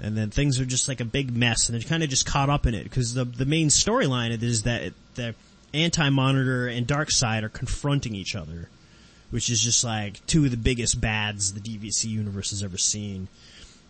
[0.00, 2.48] and then things are just like a big mess and they're kind of just caught
[2.48, 5.34] up in it because the, the main storyline is that the
[5.74, 8.68] Anti-Monitor and Darkseid are confronting each other,
[9.30, 13.28] which is just like two of the biggest bads the DVC universe has ever seen.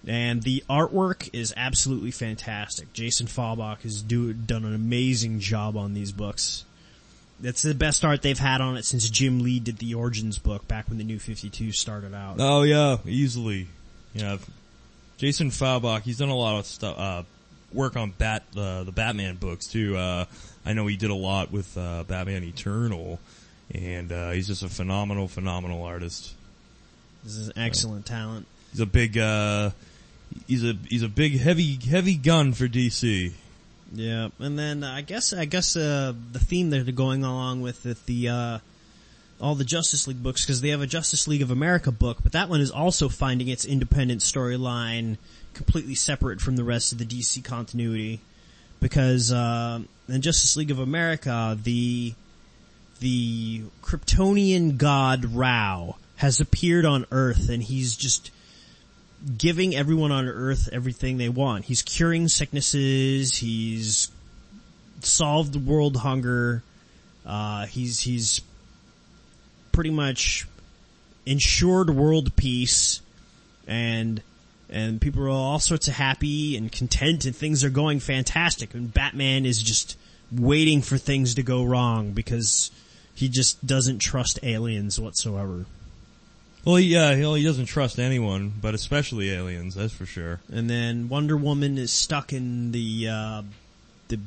[0.07, 2.93] And the artwork is absolutely fantastic.
[2.93, 6.64] Jason Fabok has do, done an amazing job on these books.
[7.41, 10.67] That's the best art they've had on it since Jim Lee did the Origins book
[10.67, 12.37] back when the New 52 started out.
[12.38, 13.69] Oh yeah, easily.
[14.12, 14.38] Yeah.
[15.19, 17.23] Jason Fabok, he's done a lot of stuff, uh,
[17.73, 19.97] work on Bat, uh, the Batman books too.
[19.97, 20.25] Uh,
[20.68, 23.18] I know he did a lot with, uh, Batman Eternal.
[23.74, 26.35] And, uh, he's just a phenomenal, phenomenal artist.
[27.24, 28.46] This is excellent talent.
[28.70, 29.70] He's a big, uh,
[30.46, 33.33] he's a, he's a big heavy, heavy gun for DC.
[33.92, 37.62] Yeah, and then uh, I guess I guess uh, the theme that they're going along
[37.62, 38.59] with with the uh,
[39.40, 42.33] all the Justice League books because they have a Justice League of America book, but
[42.33, 45.16] that one is also finding its independent storyline
[45.54, 48.20] completely separate from the rest of the DC continuity
[48.81, 52.14] because uh, in Justice League of America the
[53.01, 58.31] the Kryptonian god Rao has appeared on Earth and he's just
[59.37, 61.64] giving everyone on earth everything they want.
[61.64, 63.37] He's curing sicknesses.
[63.37, 64.11] He's
[65.01, 66.62] solved world hunger.
[67.27, 68.41] Uh, he's, he's
[69.73, 70.47] pretty much
[71.27, 73.01] ensured world peace
[73.67, 74.23] and,
[74.70, 78.92] and people are all sorts of happy and content and things are going fantastic and
[78.92, 79.96] Batman is just
[80.31, 82.70] waiting for things to go wrong because
[83.14, 85.66] he just doesn't trust aliens whatsoever.
[86.64, 90.40] Well, yeah, he, he doesn't trust anyone, but especially aliens, that's for sure.
[90.52, 93.42] And then Wonder Woman is stuck in the uh,
[94.09, 94.20] the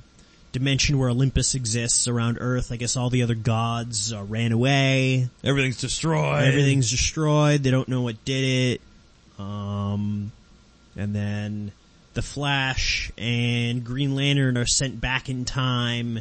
[0.51, 2.71] dimension where Olympus exists around Earth.
[2.71, 5.29] I guess all the other gods uh, ran away.
[5.43, 6.43] Everything's destroyed.
[6.43, 7.63] Everything's destroyed.
[7.63, 8.81] They don't know what did it.
[9.41, 10.31] Um,
[10.95, 11.71] and then
[12.13, 16.19] the Flash and Green Lantern are sent back in time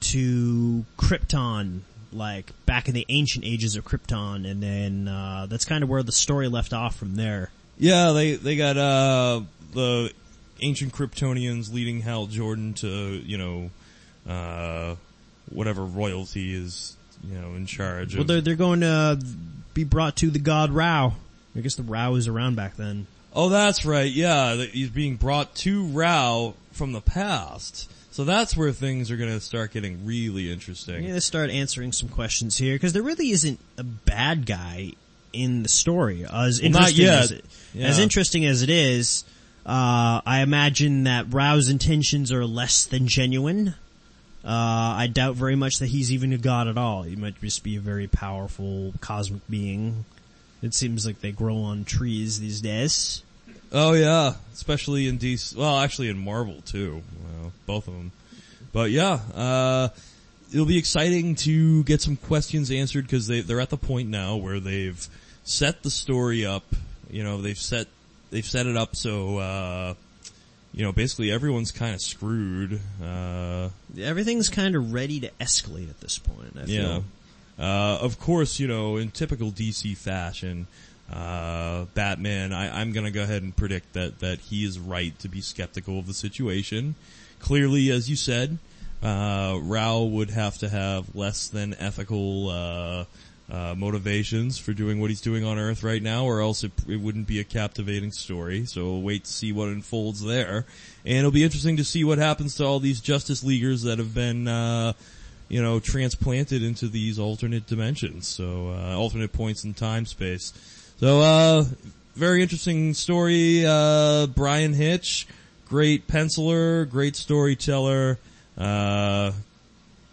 [0.00, 1.80] to Krypton,
[2.12, 6.02] like back in the ancient ages of Krypton, and then uh, that's kind of where
[6.02, 7.50] the story left off from there.
[7.78, 9.40] Yeah, they they got uh
[9.72, 10.12] the
[10.60, 13.70] ancient Kryptonians leading Hal Jordan to you know
[14.28, 14.96] uh
[15.50, 18.14] whatever royalty is you know in charge.
[18.14, 19.18] Well, of, they're they're going to
[19.72, 21.14] be brought to the god Rao.
[21.56, 23.06] I guess the Rao is around back then.
[23.32, 24.10] oh, that's right.
[24.10, 27.90] Yeah, he's being brought to Rao from the past.
[28.12, 30.96] So that's where things are going to start getting really interesting.
[30.96, 34.92] I'm gonna start answering some questions here because there really isn't a bad guy
[35.32, 36.24] in the story.
[36.24, 37.22] As Well, not interesting yet.
[37.22, 37.86] as it, Yeah.
[37.86, 39.24] as interesting as it is,
[39.64, 43.74] uh, I imagine that Rao's intentions are less than genuine.
[44.44, 44.48] Uh,
[44.96, 47.02] I doubt very much that he's even a god at all.
[47.04, 50.04] He might just be a very powerful cosmic being.
[50.62, 53.22] It seems like they grow on trees these days.
[53.72, 55.56] Oh yeah, especially in DC.
[55.56, 57.02] Well, actually in Marvel too.
[57.22, 58.12] Well, both of them.
[58.72, 59.88] But yeah, uh,
[60.52, 64.36] it'll be exciting to get some questions answered because they they're at the point now
[64.36, 65.06] where they've
[65.44, 66.64] set the story up.
[67.10, 67.86] You know, they've set
[68.30, 69.94] they've set it up so uh,
[70.72, 72.80] you know basically everyone's kind of screwed.
[73.02, 73.68] Uh,
[73.98, 76.56] Everything's kind of ready to escalate at this point.
[76.56, 76.80] I yeah.
[76.80, 77.04] feel.
[77.60, 80.66] Uh, of course, you know, in typical DC fashion,
[81.12, 85.28] uh, Batman, I, I'm gonna go ahead and predict that, that he is right to
[85.28, 86.94] be skeptical of the situation.
[87.38, 88.58] Clearly, as you said,
[89.02, 93.04] uh, Rao would have to have less than ethical, uh,
[93.50, 97.00] uh, motivations for doing what he's doing on Earth right now, or else it, it
[97.00, 98.64] wouldn't be a captivating story.
[98.64, 100.66] So we'll wait to see what unfolds there.
[101.04, 104.14] And it'll be interesting to see what happens to all these Justice Leaguers that have
[104.14, 104.92] been, uh,
[105.50, 108.26] you know, transplanted into these alternate dimensions.
[108.28, 110.54] So, uh, alternate points in time space.
[110.98, 111.64] So, uh,
[112.14, 115.26] very interesting story, uh, Bryan Hitch,
[115.68, 118.18] great penciler, great storyteller,
[118.56, 119.32] uh,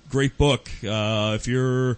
[0.09, 0.69] great book.
[0.83, 1.97] Uh, if you're,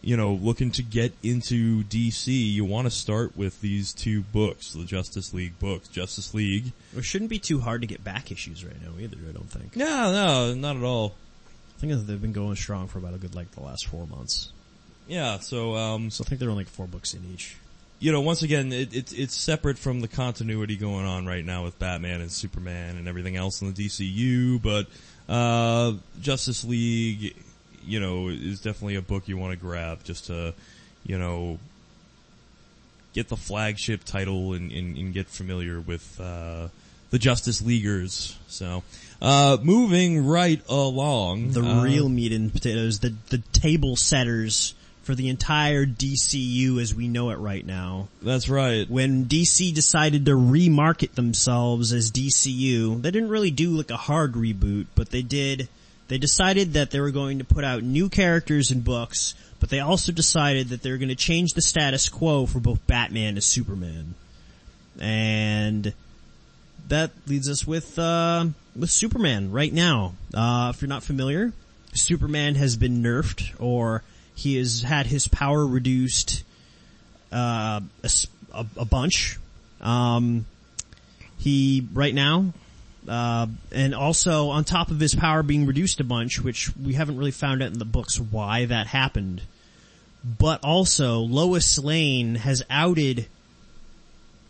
[0.00, 4.74] you know, looking to get into DC, you want to start with these two books,
[4.74, 5.88] the Justice League books.
[5.88, 6.70] Justice League.
[6.96, 9.74] It shouldn't be too hard to get back issues right now either, I don't think.
[9.74, 11.14] No, no, not at all.
[11.76, 14.50] I think they've been going strong for about a good like the last four months.
[15.06, 17.56] Yeah, so, um, So I think they're only like four books in each.
[18.00, 21.64] you know, once again, it, it's it's separate from the continuity going on right now
[21.64, 24.60] with Batman and Superman and everything else in the DCU.
[24.60, 24.86] But
[25.32, 27.36] uh, Justice League,
[27.84, 30.54] you know, is definitely a book you want to grab just to,
[31.04, 31.58] you know,
[33.14, 36.68] get the flagship title and, and, and get familiar with uh,
[37.10, 38.36] the Justice Leaguers.
[38.48, 38.82] So,
[39.20, 44.74] uh, moving right along, The uh, real meat and potatoes, the the table setters
[45.06, 48.08] for the entire DCU as we know it right now.
[48.20, 48.90] That's right.
[48.90, 54.32] When DC decided to remarket themselves as DCU, they didn't really do like a hard
[54.32, 55.68] reboot, but they did.
[56.08, 59.78] They decided that they were going to put out new characters and books, but they
[59.78, 63.44] also decided that they were going to change the status quo for both Batman and
[63.44, 64.14] Superman.
[64.98, 65.94] And
[66.88, 70.14] that leads us with uh, with Superman right now.
[70.34, 71.52] Uh, if you're not familiar,
[71.94, 74.02] Superman has been nerfed, or
[74.34, 76.44] he has had his power reduced
[77.32, 77.80] uh,
[78.52, 79.38] a, a bunch.
[79.80, 80.46] Um,
[81.38, 82.52] he right now,
[83.08, 87.18] uh, and also on top of his power being reduced a bunch, which we haven't
[87.18, 89.42] really found out in the books why that happened.
[90.24, 93.26] But also, Lois Lane has outed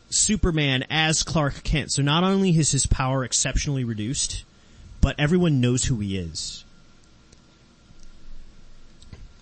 [0.08, 1.92] Superman as Clark Kent.
[1.92, 4.44] So not only is his power exceptionally reduced,
[5.00, 6.64] but everyone knows who he is.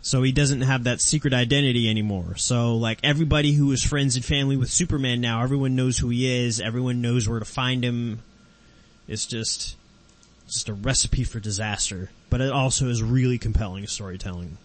[0.02, 2.36] So he doesn't have that secret identity anymore.
[2.36, 6.26] So like everybody who is friends and family with Superman now, everyone knows who he
[6.44, 8.22] is, everyone knows where to find him.
[9.08, 9.76] It's just,
[10.46, 12.10] just a recipe for disaster.
[12.28, 14.58] But it also is really compelling storytelling.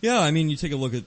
[0.00, 1.02] Yeah, I mean, you take a look at,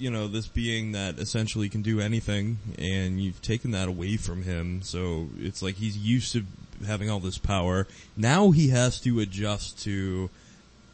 [0.00, 4.42] you know, this being that essentially can do anything, and you've taken that away from
[4.42, 6.44] him, so it's like he's used to
[6.86, 7.86] having all this power.
[8.16, 10.30] Now he has to adjust to,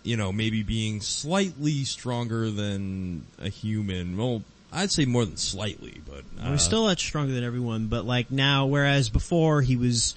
[0.03, 4.17] you know, maybe being slightly stronger than a human.
[4.17, 4.43] Well,
[4.73, 8.33] I'd say more than slightly, but, uh, He's still that stronger than everyone, but like
[8.33, 10.17] now, whereas before he was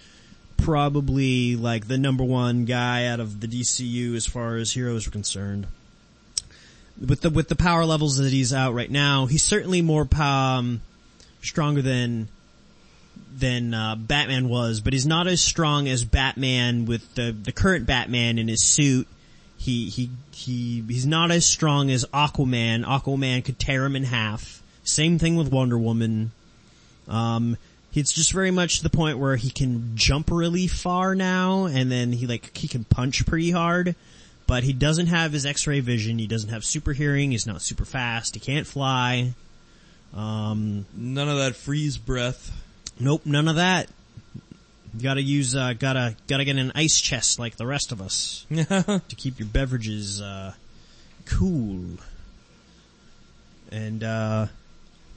[0.57, 5.11] probably like the number one guy out of the DCU as far as heroes were
[5.11, 5.67] concerned.
[7.05, 10.81] With the with the power levels that he's out right now, he's certainly more um,
[11.41, 12.27] stronger than
[13.37, 17.85] than uh, Batman was, but he's not as strong as Batman with the the current
[17.85, 19.07] Batman in his suit.
[19.57, 22.83] He he he he's not as strong as Aquaman.
[22.83, 24.61] Aquaman could tear him in half.
[24.83, 26.31] Same thing with Wonder Woman.
[27.07, 27.57] Um,
[27.93, 31.91] it's just very much to the point where he can jump really far now, and
[31.91, 33.95] then he like he can punch pretty hard.
[34.49, 36.17] But he doesn't have his X-ray vision.
[36.17, 37.29] He doesn't have super hearing.
[37.29, 38.33] He's not super fast.
[38.33, 39.35] He can't fly.
[40.11, 42.51] Um, none of that freeze breath.
[42.99, 43.89] Nope, none of that.
[44.95, 48.47] You gotta use, uh, gotta, gotta get an ice chest like the rest of us
[48.49, 50.53] to keep your beverages, uh,
[51.25, 51.99] cool.
[53.71, 54.47] And, uh,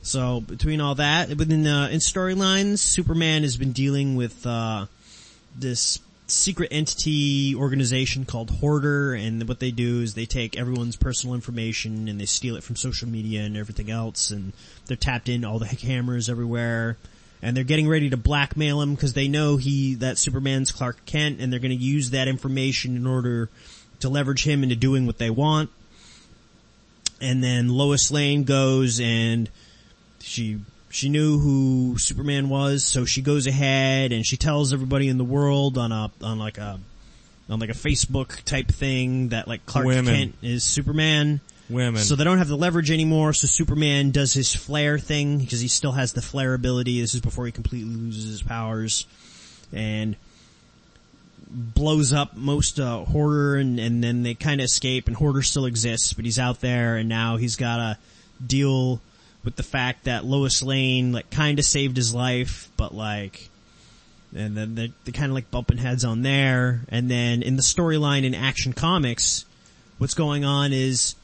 [0.02, 4.84] so between all that, within, uh, in storylines, Superman has been dealing with, uh,
[5.56, 6.00] this
[6.32, 12.08] secret entity organization called HORDR, and what they do is they take everyone's personal information
[12.08, 14.52] and they steal it from social media and everything else, and
[14.86, 16.96] they're tapped in all the cameras everywhere,
[17.42, 21.40] and they're getting ready to blackmail him because they know he that Superman's Clark Kent,
[21.40, 23.48] and they're going to use that information in order
[24.00, 25.70] to leverage him into doing what they want.
[27.20, 29.48] And then Lois Lane goes and
[30.18, 30.58] she
[30.92, 35.24] she knew who Superman was, so she goes ahead and she tells everybody in the
[35.24, 36.78] world on a on like a
[37.48, 40.14] on like a Facebook type thing that like Clark Women.
[40.14, 41.40] Kent is Superman.
[41.70, 42.02] Women.
[42.02, 43.32] So they don't have the leverage anymore.
[43.32, 47.00] So Superman does his flare thing because he still has the flare ability.
[47.00, 49.06] This is before he completely loses his powers,
[49.72, 50.14] and
[51.48, 55.08] blows up most uh, HORDR, and and then they kind of escape.
[55.08, 57.98] And HORDR still exists, but he's out there, and now he's got to
[58.46, 59.00] deal
[59.44, 63.48] with the fact that Lois Lane like kind of saved his life, but like.
[64.34, 66.80] And then they're, they're kind of like bumping heads on there.
[66.88, 69.44] And then in the storyline in Action Comics,
[69.98, 71.16] what's going on is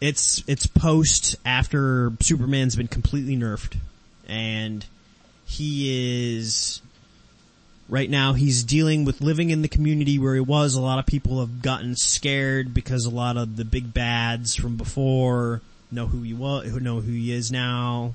[0.00, 3.76] it's it's post after Superman's been completely nerfed,
[4.28, 4.84] and
[5.46, 6.82] he is
[7.88, 10.74] right now he's dealing with living in the community where he was.
[10.74, 14.76] A lot of people have gotten scared because a lot of the big bads from
[14.76, 18.14] before know who he was, know who he is now.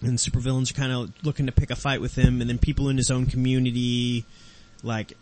[0.00, 2.88] And supervillains are kind of looking to pick a fight with him, and then people
[2.88, 4.24] in his own community,
[4.82, 5.12] like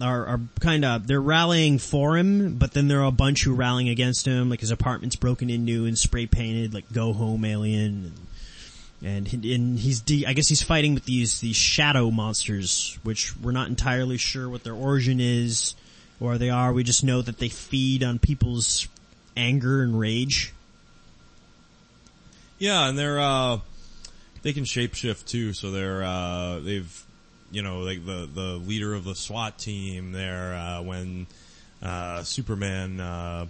[0.00, 3.52] are, are kind of they're rallying for him, but then there are a bunch who
[3.52, 4.50] are rallying against him.
[4.50, 8.12] Like his apartment's broken into and spray painted, like "Go Home, Alien,"
[9.02, 13.36] and and, and he's de- I guess he's fighting with these these shadow monsters, which
[13.36, 15.76] we're not entirely sure what their origin is
[16.20, 16.72] or they are.
[16.72, 18.88] We just know that they feed on people's
[19.36, 20.53] anger and rage.
[22.58, 23.58] Yeah, and they're uh
[24.42, 27.04] they can shapeshift too, so they're uh they've
[27.50, 31.26] you know, like the the leader of the SWAT team there uh when
[31.82, 33.46] uh Superman uh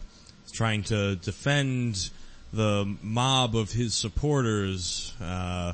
[0.46, 2.10] is trying to defend
[2.52, 5.72] the mob of his supporters uh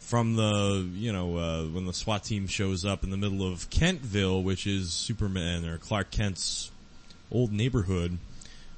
[0.00, 3.68] from the you know uh when the SWAT team shows up in the middle of
[3.70, 6.70] Kentville, which is Superman or Clark Kent's
[7.30, 8.18] old neighborhood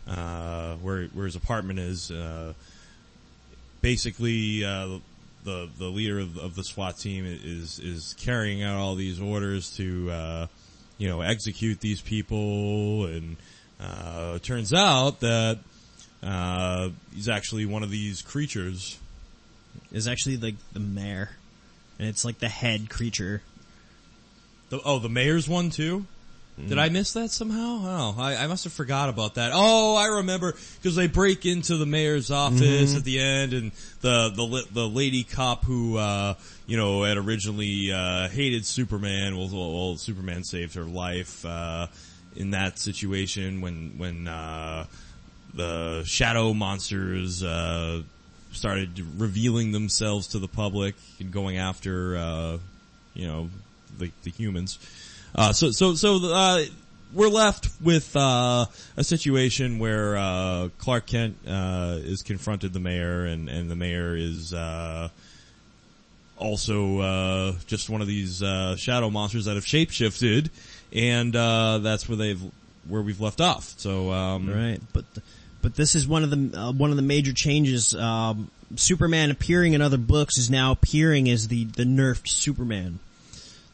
[0.07, 2.55] uh where where his apartment is uh
[3.81, 4.99] basically uh,
[5.45, 9.75] the the leader of, of the SWAT team is is carrying out all these orders
[9.77, 10.47] to uh,
[10.99, 13.37] you know execute these people, and
[13.81, 15.59] uh, it turns out that
[16.23, 18.99] uh, he's actually one of these creatures.
[19.93, 21.31] Is actually like the mayor,
[21.99, 23.43] and it's like the head creature.
[24.71, 26.05] The, oh, the mayor's one too.
[26.67, 27.81] Did I miss that somehow?
[27.83, 29.53] Oh, I, I must have forgot about that.
[29.55, 34.31] Oh, I remember because they break into the mayor's office at the end, and the
[34.31, 36.35] the the lady cop who uh,
[36.67, 39.37] you know had originally uh, hated Superman.
[39.37, 41.87] Well, well, well, Superman saved her life uh,
[42.37, 44.87] in that situation when when uh,
[45.55, 48.03] the shadow monsters uh,
[48.53, 52.59] started revealing themselves to the public and going after uh,
[53.15, 53.49] you know
[53.99, 54.79] the the humans.
[55.35, 56.65] Uh, so, so, so, uh,
[57.13, 58.65] we're left with, uh,
[58.97, 64.17] a situation where, uh, Clark Kent, uh, is confronted the mayor and, and the mayor
[64.17, 65.09] is, uh,
[66.39, 70.49] also, uh, just one of these, uh, shadow monsters that have shapeshifted
[70.95, 72.41] and, uh, that's where they've,
[72.89, 73.75] where we've left off.
[73.77, 75.05] So, um, Right, but
[75.61, 77.95] but this is one of the one of the major changes.
[77.95, 83.01] Um, Superman appearing in other books is now appearing as the the nerfed Superman.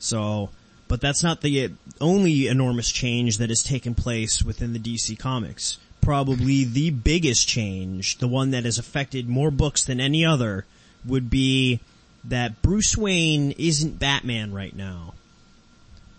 [0.05, 0.51] So,
[0.87, 5.79] but that's not the only enormous change that has taken place within the DC comics.
[6.03, 10.67] Probably the biggest change, the one that has affected more books than any other,
[11.07, 11.81] would be
[12.25, 15.15] that Bruce Wayne isn't Batman right now.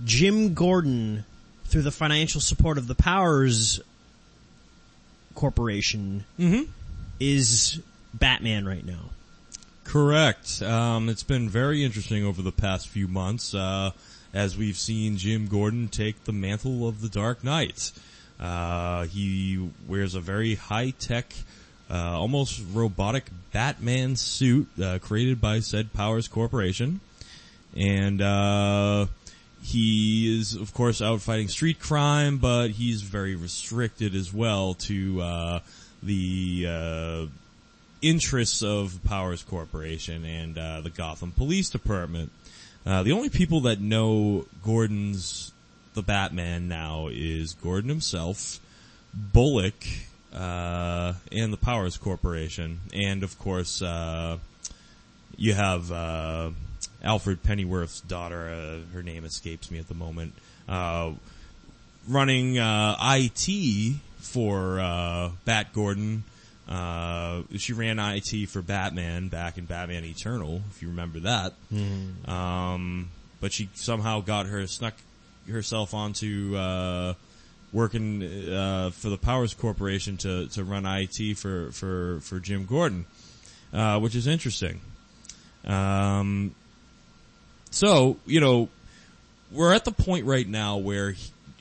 [0.04, 1.24] Jim Gordon,
[1.66, 3.80] through the financial support of the Powers
[5.36, 6.64] Corporation, mm-hmm.
[7.20, 7.80] is
[8.16, 9.12] Batman right now.
[9.86, 10.62] Correct.
[10.62, 13.92] Um, it's been very interesting over the past few months, uh,
[14.34, 17.94] as we've seen Jim Gordon take the mantle of the Dark Knight.
[18.40, 21.34] Uh, he wears a very high tech,
[21.90, 27.00] uh, almost robotic Batman suit, uh, created by said Powers Corporation.
[27.78, 29.06] And, uh,
[29.62, 35.22] he is, of course, out fighting street crime, but he's very restricted as well to,
[35.22, 35.60] uh,
[36.04, 37.26] the, uh,
[38.02, 42.32] interests of Powers Corporation and uh, the Gotham Police Department.
[42.86, 45.52] Uh, the only people that know Gordon's
[45.96, 48.60] the Batman now is Gordon himself,
[49.14, 49.76] Bullock,
[50.34, 54.38] uh, and the Powers Corporation, and of course uh,
[55.38, 56.52] you have uh,
[57.02, 58.50] Alfred Pennyworth's daughter.
[58.50, 60.34] Uh, her name escapes me at the moment.
[60.68, 61.12] uh,
[62.08, 66.24] running uh, IT for uh, Bat Gordon.
[66.68, 71.54] Uh, she ran IT for Batman back in Batman Eternal, if you remember that.
[72.28, 73.10] Um,
[73.40, 74.96] but she somehow got her snuck
[75.48, 77.14] herself onto uh,
[77.72, 83.06] working uh, for the Powers Corporation to to run IT for for for Jim Gordon,
[83.74, 84.82] uh, which is interesting.
[85.66, 86.56] Um,
[87.70, 88.70] so you know,
[89.52, 91.16] we're at the point right now where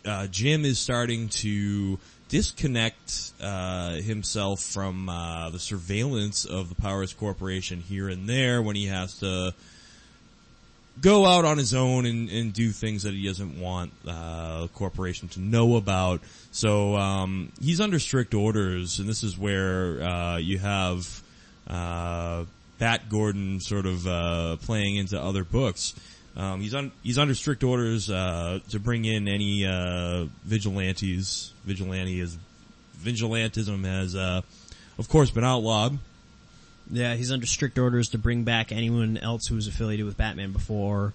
[0.06, 1.98] uh, Jim is starting to
[2.28, 8.76] disconnect uh, himself from uh, the surveillance of the Powers Corporation here and there when
[8.76, 9.54] he has to
[11.00, 14.68] go out on his own and, and do things that he doesn't want uh, the
[14.68, 16.20] corporation to know about.
[16.52, 21.22] So um, he's under strict orders, and this is where uh, you have
[21.66, 22.44] uh,
[22.78, 25.94] Bat Gordon sort of uh, playing into other books.
[26.36, 31.52] Um, he's on he's under strict orders uh, to bring in any uh, vigilantes.
[31.64, 32.36] Vigilante is
[32.98, 34.40] vigilantism has, uh,
[34.98, 35.98] of course, been outlawed.
[36.90, 40.52] Yeah, he's under strict orders to bring back anyone else who was affiliated with Batman
[40.52, 41.12] before.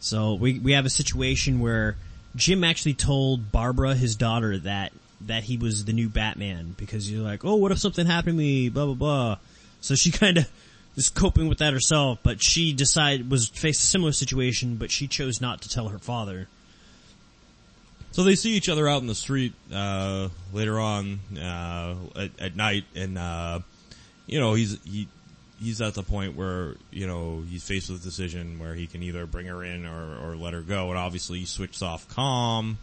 [0.00, 1.96] So we we have a situation where
[2.36, 4.92] Jim actually told Barbara, his daughter, that
[5.22, 8.38] that he was the new Batman because you're like, oh, what if something happened to
[8.38, 8.68] me?
[8.68, 9.38] Blah blah blah.
[9.80, 10.50] So she kind of
[10.96, 15.08] was coping with that herself, but she decided was faced a similar situation, but she
[15.08, 16.48] chose not to tell her father.
[18.12, 22.56] So they see each other out in the street uh, later on uh, at, at
[22.56, 23.60] night, and uh,
[24.26, 25.08] you know he's he
[25.58, 29.02] he's at the point where you know he's faced with a decision where he can
[29.02, 32.76] either bring her in or, or let her go, and obviously he switches off calm,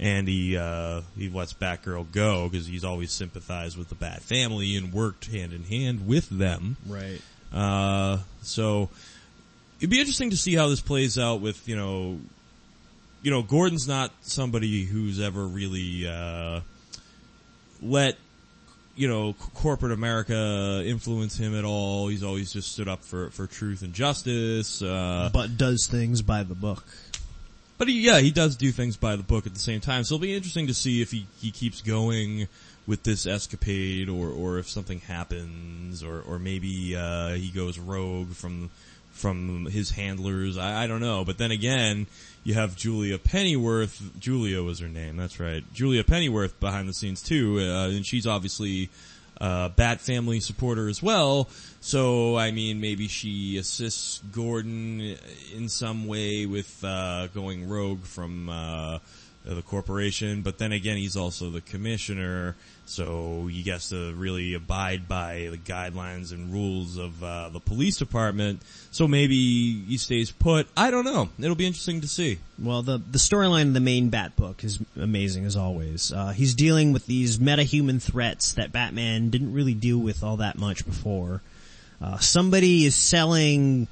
[0.00, 4.74] and he uh, he lets Batgirl go because he's always sympathized with the Bat family
[4.74, 6.76] and worked hand in hand with them.
[6.88, 7.20] Right.
[7.52, 8.88] Uh, so
[9.78, 12.18] it'd be interesting to see how this plays out with, you know,
[13.22, 16.60] you know, Gordon's not somebody who's ever really, uh,
[17.82, 18.16] let,
[18.94, 22.08] you know, corporate America influence him at all.
[22.08, 24.80] He's always just stood up for, for truth and justice.
[24.80, 26.84] Uh, But does things by the book.
[27.78, 30.04] But he, yeah, he does do things by the book at the same time.
[30.04, 32.48] So it'll be interesting to see if he, he keeps going
[32.86, 38.32] with this escapade or, or if something happens or, or maybe, uh, he goes rogue
[38.32, 38.70] from,
[39.10, 40.56] from his handlers.
[40.56, 41.24] I, I don't know.
[41.24, 42.06] But then again,
[42.44, 44.20] you have Julia Pennyworth.
[44.20, 45.16] Julia was her name.
[45.16, 45.64] That's right.
[45.72, 47.58] Julia Pennyworth behind the scenes too.
[47.58, 48.88] Uh, and she's obviously,
[49.40, 51.48] uh, Bat family supporter as well.
[51.80, 55.16] So, I mean, maybe she assists Gordon
[55.54, 58.98] in some way with, uh, going rogue from, uh,
[59.54, 65.06] the corporation, but then again, he's also the commissioner, so he has to really abide
[65.08, 68.60] by the guidelines and rules of uh, the police department.
[68.90, 69.36] So maybe
[69.84, 70.66] he stays put.
[70.76, 71.28] I don't know.
[71.38, 72.38] It'll be interesting to see.
[72.58, 76.12] Well, the the storyline of the main Bat book is amazing as always.
[76.12, 80.58] Uh, he's dealing with these meta-human threats that Batman didn't really deal with all that
[80.58, 81.40] much before.
[82.00, 83.88] Uh, somebody is selling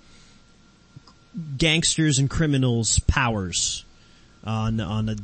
[1.57, 3.84] gangsters and criminals powers
[4.44, 5.16] on on a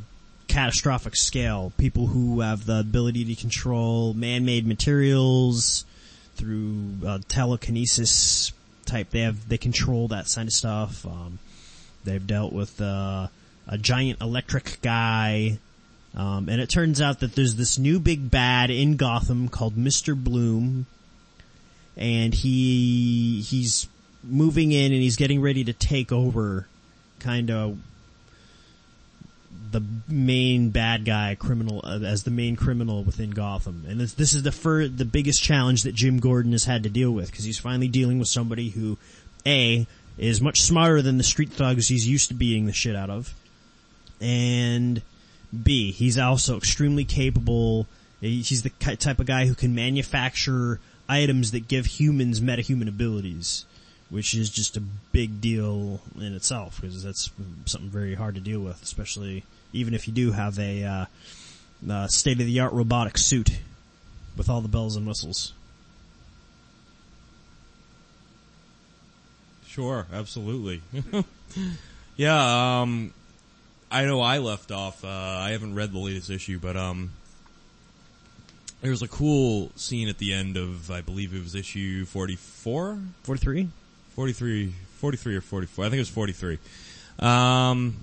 [0.50, 1.72] catastrophic scale.
[1.78, 5.84] People who have the ability to control man-made materials
[6.34, 8.52] through uh, telekinesis
[8.84, 9.10] type.
[9.10, 11.06] They have they control that kind of stuff.
[11.06, 11.38] Um,
[12.04, 13.28] they've dealt with uh,
[13.68, 15.58] a giant electric guy.
[16.16, 20.16] Um, and it turns out that there's this new big bad in Gotham called Mr.
[20.16, 20.86] Bloom,
[21.96, 23.86] and he he's
[24.24, 26.66] moving in and he's getting ready to take over,
[27.20, 27.78] kind of
[29.70, 33.84] the main bad guy criminal uh, as the main criminal within Gotham.
[33.88, 36.90] And this, this is the fir- the biggest challenge that Jim Gordon has had to
[36.90, 38.98] deal with because he's finally dealing with somebody who,
[39.46, 39.86] a,
[40.18, 43.34] is much smarter than the street thugs he's used to beating the shit out of,
[44.20, 45.02] and
[45.62, 47.86] B, he's also extremely capable.
[48.20, 53.64] He's the type of guy who can manufacture items that give humans metahuman abilities,
[54.10, 57.30] which is just a big deal in itself because that's
[57.64, 61.04] something very hard to deal with, especially even if you do have a uh,
[61.88, 63.50] uh, state-of-the-art robotic suit
[64.36, 65.52] with all the bells and whistles.
[69.66, 70.82] Sure, absolutely.
[72.16, 73.12] yeah, um,
[73.90, 75.04] I know I left off.
[75.04, 77.12] Uh, I haven't read the latest issue, but um,
[78.80, 82.98] there was a cool scene at the end of, I believe it was issue 44?
[83.22, 83.68] 43?
[84.14, 85.84] 43, 43 or 44.
[85.84, 86.58] I think it was 43.
[87.20, 87.96] Um,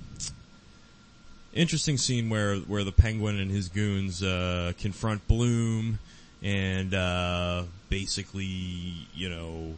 [1.57, 5.99] interesting scene where, where the penguin and his goons, uh, confront Bloom
[6.41, 8.47] and, uh, basically,
[9.13, 9.75] you know,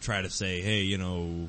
[0.00, 1.48] try to say, hey, you know,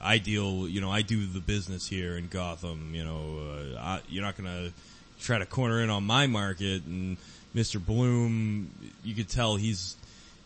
[0.00, 2.90] I deal, you know, I do the business here in Gotham.
[2.92, 4.72] You know, uh, I, you're not gonna
[5.20, 6.84] try to corner in on my market.
[6.84, 7.16] And
[7.54, 7.84] Mr.
[7.84, 8.70] Bloom,
[9.04, 9.96] you could tell he's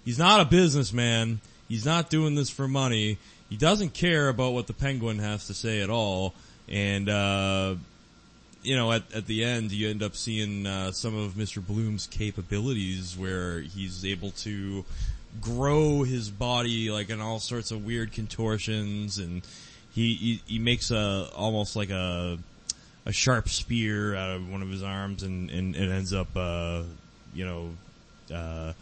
[0.05, 1.41] he's not a businessman.
[1.69, 3.19] He's not doing this for money.
[3.49, 6.35] He doesn't care about what the Penguin has to say at all.
[6.69, 7.77] And uh,
[8.67, 11.65] you know, at at the end, you end up seeing uh, some of Mr.
[11.65, 14.85] Bloom's capabilities, where he's able to
[15.41, 19.43] grow his body like in all sorts of weird contortions, and
[19.95, 22.39] he he, he makes a almost like a
[23.07, 26.83] a sharp spear out of one of his arms, and and it ends up, uh,
[27.33, 27.71] you know,
[28.35, 28.73] uh,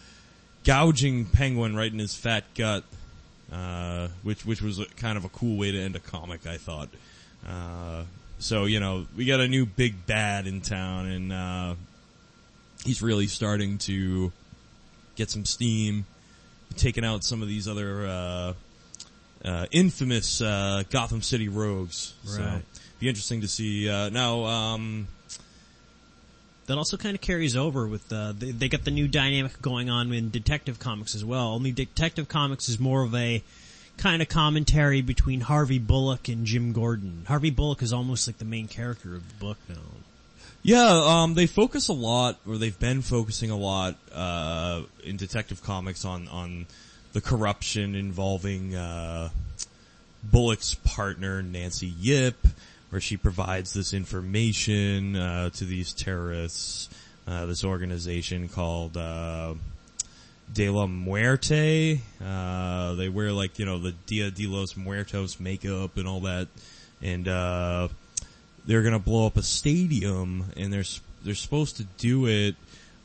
[0.64, 2.84] gouging Penguin right in his fat gut.
[3.52, 6.56] Uh, which which was a, kind of a cool way to end a comic, I
[6.56, 6.88] thought.
[7.46, 8.04] Uh,
[8.44, 11.74] so you know, we got a new big bad in town, and uh,
[12.84, 14.32] he's really starting to
[15.16, 16.04] get some steam,
[16.76, 18.52] taking out some of these other uh,
[19.46, 22.12] uh, infamous uh, Gotham City rogues.
[22.24, 22.62] So, Right.
[23.00, 23.88] be interesting to see.
[23.88, 25.08] Uh, now, um,
[26.66, 29.88] That also kind of carries over with uh, they, they got the new dynamic going
[29.88, 31.54] on in Detective Comics as well.
[31.54, 33.42] Only Detective Comics is more of a
[33.96, 37.24] kind of commentary between Harvey Bullock and Jim Gordon.
[37.26, 39.76] Harvey Bullock is almost like the main character of the book now.
[40.62, 45.62] Yeah, um, they focus a lot, or they've been focusing a lot uh, in Detective
[45.62, 46.66] Comics on on
[47.12, 49.28] the corruption involving uh,
[50.22, 52.46] Bullock's partner Nancy Yip,
[52.88, 56.88] where she provides this information uh, to these terrorists.
[57.26, 59.54] Uh, this organization called uh,
[60.52, 62.00] De la Muerte.
[62.24, 66.48] Uh, they wear like you know the Dia de los Muertos makeup and all that,
[67.02, 67.88] and uh,
[68.66, 70.84] they're gonna blow up a stadium, and they're
[71.24, 72.54] they're supposed to do it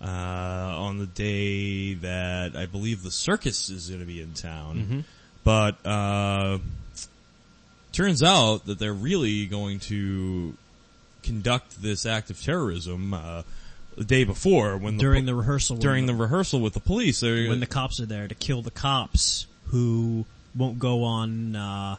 [0.02, 5.06] uh, on the day that I believe the circus is gonna be in town.
[5.44, 6.60] But uh,
[7.92, 10.54] turns out that they're really going to
[11.24, 13.44] conduct this act of terrorism uh,
[14.00, 17.22] the day before when the During po- the rehearsal, during the rehearsal with the police.
[17.22, 20.26] When the cops are there to kill the cops who
[20.56, 21.98] won't go on uh,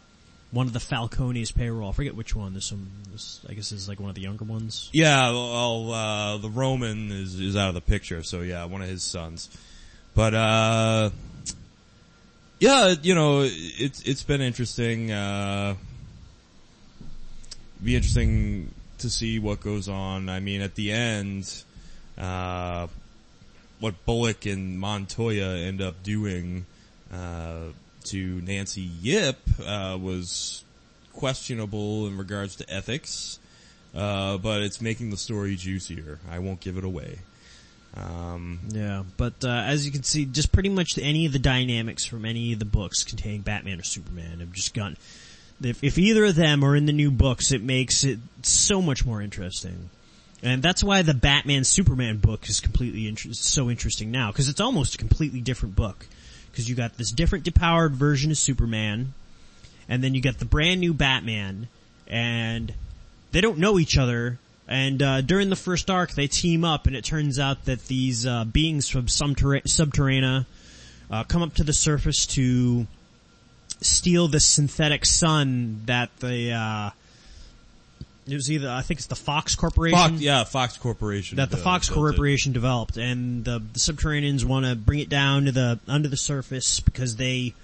[0.51, 1.91] one of the Falcone's payroll.
[1.91, 2.55] I forget which one.
[2.55, 2.91] There's some.
[3.13, 4.89] This, I guess is like one of the younger ones.
[4.93, 8.89] Yeah, well, uh, the Roman is, is out of the picture, so yeah, one of
[8.89, 9.51] his sons.
[10.15, 11.11] But, uh,
[12.61, 15.75] yeah, you know, it's, it's been interesting, uh,
[17.85, 20.29] be interesting to see what goes on.
[20.29, 21.63] I mean, at the end,
[22.21, 22.87] uh,
[23.81, 26.67] what Bullock and Montoya end up doing,
[27.13, 27.71] uh,
[28.05, 30.63] to Nancy Yip, uh, was
[31.15, 33.39] questionable in regards to ethics.
[33.95, 36.21] Uh, but it's making the story juicier.
[36.31, 37.19] I won't give it away.
[37.97, 42.05] Um, Yeah, but uh, as you can see, just pretty much any of the dynamics
[42.05, 44.97] from any of the books containing Batman or Superman have just gone.
[45.61, 49.05] If, if either of them are in the new books, it makes it so much
[49.05, 49.91] more interesting.
[50.43, 54.61] And that's why the Batman Superman book is completely inter- so interesting now, because it's
[54.61, 56.07] almost a completely different book.
[56.51, 59.13] Because you got this different depowered version of Superman,
[59.89, 61.69] and then you got the brand new Batman,
[62.09, 62.73] and
[63.33, 64.39] they don't know each other.
[64.67, 68.27] And uh, during the first arc, they team up, and it turns out that these
[68.27, 70.47] uh, beings from Subterra- Subterrana
[71.11, 72.87] uh, come up to the surface to
[73.81, 76.91] steal the synthetic sun that the uh,
[78.33, 81.37] it was either I think it's the Fox Corporation Fox, yeah, Fox Corporation.
[81.37, 82.01] that the uh, Fox built it.
[82.01, 86.17] Corporation developed, and the, the Subterraneans want to bring it down to the under the
[86.17, 87.55] surface because they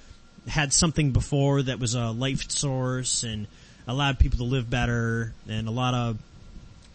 [0.48, 3.46] had something before that was a life source and
[3.88, 6.18] allowed people to live better, and a lot of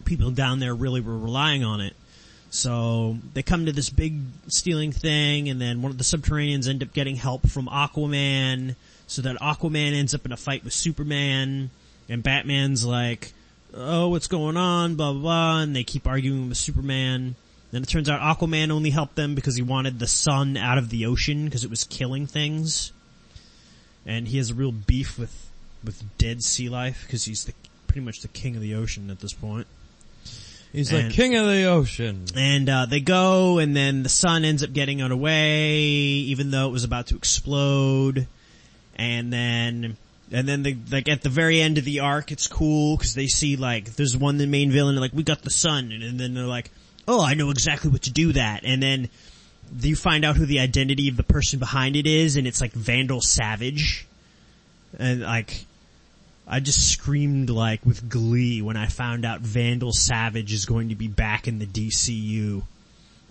[0.04, 1.94] people down there really were relying on it.
[2.50, 6.82] So they come to this big stealing thing, and then one of the Subterraneans end
[6.82, 11.70] up getting help from Aquaman, so that Aquaman ends up in a fight with Superman,
[12.10, 13.32] and Batman's like,
[13.74, 17.34] oh, what's going on, blah, blah, blah, and they keep arguing with Superman.
[17.70, 20.90] Then it turns out Aquaman only helped them because he wanted the sun out of
[20.90, 22.92] the ocean because it was killing things.
[24.04, 25.50] And he has a real beef with,
[25.82, 27.54] with dead sea life because he's the,
[27.86, 29.66] pretty much the king of the ocean at this point.
[30.72, 32.24] He's and- like king of the ocean.
[32.34, 36.68] And uh, they go, and then the sun ends up getting out away, even though
[36.68, 38.26] it was about to explode.
[38.96, 39.96] And then,
[40.32, 43.26] and then the, like at the very end of the arc, it's cool because they
[43.26, 46.34] see like there's one the main villain, like we got the sun, and, and then
[46.34, 46.70] they're like,
[47.06, 49.10] oh, I know exactly what to do that, and then
[49.80, 52.72] you find out who the identity of the person behind it is, and it's like
[52.72, 54.06] Vandal Savage,
[54.98, 55.66] and like.
[56.44, 60.96] I just screamed like with glee when I found out Vandal Savage is going to
[60.96, 62.64] be back in the DCU.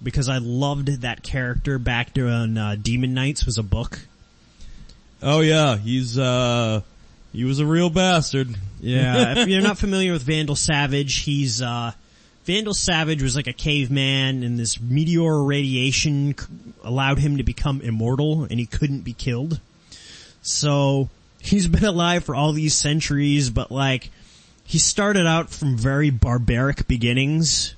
[0.01, 3.99] Because I loved that character back during uh, Demon Knights was a book.
[5.21, 6.81] Oh yeah, he's uh
[7.31, 8.55] He was a real bastard.
[8.79, 11.91] Yeah, if you're not familiar with Vandal Savage, he's, uh,
[12.45, 16.35] Vandal Savage was like a caveman and this meteor radiation
[16.83, 19.59] allowed him to become immortal and he couldn't be killed.
[20.41, 21.09] So,
[21.39, 24.09] he's been alive for all these centuries, but like,
[24.63, 27.75] he started out from very barbaric beginnings.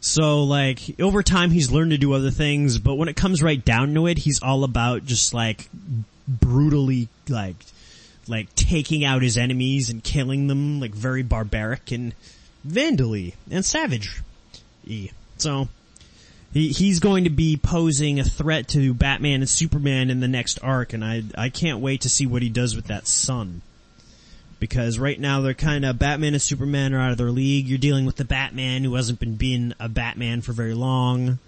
[0.00, 3.64] So like, over time he's learned to do other things, but when it comes right
[3.64, 5.68] down to it, he's all about just like,
[6.26, 7.56] brutally like,
[8.28, 12.14] like taking out his enemies and killing them, like very barbaric and
[12.66, 14.22] vandally and savage.
[15.36, 15.68] So,
[16.52, 20.58] he, he's going to be posing a threat to Batman and Superman in the next
[20.62, 23.62] arc, and I I can't wait to see what he does with that sun.
[24.60, 27.68] Because right now they're kind of Batman and Superman are out of their league.
[27.68, 31.38] You're dealing with the Batman who hasn't been being a Batman for very long,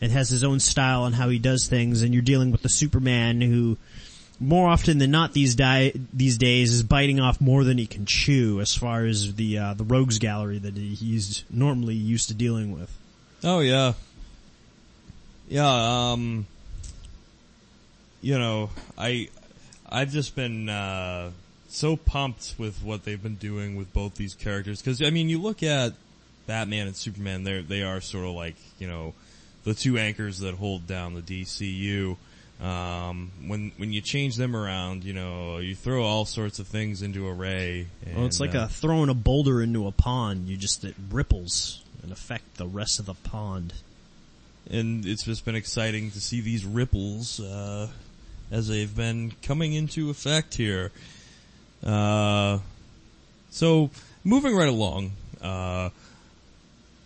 [0.00, 2.68] and has his own style on how he does things, and you're dealing with the
[2.68, 3.78] Superman who,
[4.42, 8.04] more often than not these di- these days, is biting off more than he can
[8.06, 12.72] chew as far as the uh, the rogues gallery that he's normally used to dealing
[12.72, 12.90] with.
[13.44, 13.94] Oh yeah.
[15.48, 16.46] Yeah, um
[18.20, 19.28] you know, I
[19.88, 21.30] I've just been uh
[21.68, 25.38] so pumped with what they've been doing with both these characters cuz I mean, you
[25.40, 25.94] look at
[26.46, 29.14] Batman and Superman, they they are sort of like, you know,
[29.64, 32.16] the two anchors that hold down the DCU.
[32.60, 37.02] Um, when when you change them around, you know, you throw all sorts of things
[37.02, 37.88] into array.
[38.14, 40.48] Well, it's like uh, a throwing a boulder into a pond.
[40.48, 43.72] You just it ripples and affect the rest of the pond.
[44.70, 47.88] and it's just been exciting to see these ripples uh,
[48.52, 50.92] as they've been coming into effect here.
[51.84, 52.58] Uh,
[53.50, 53.90] so
[54.22, 55.90] moving right along, uh,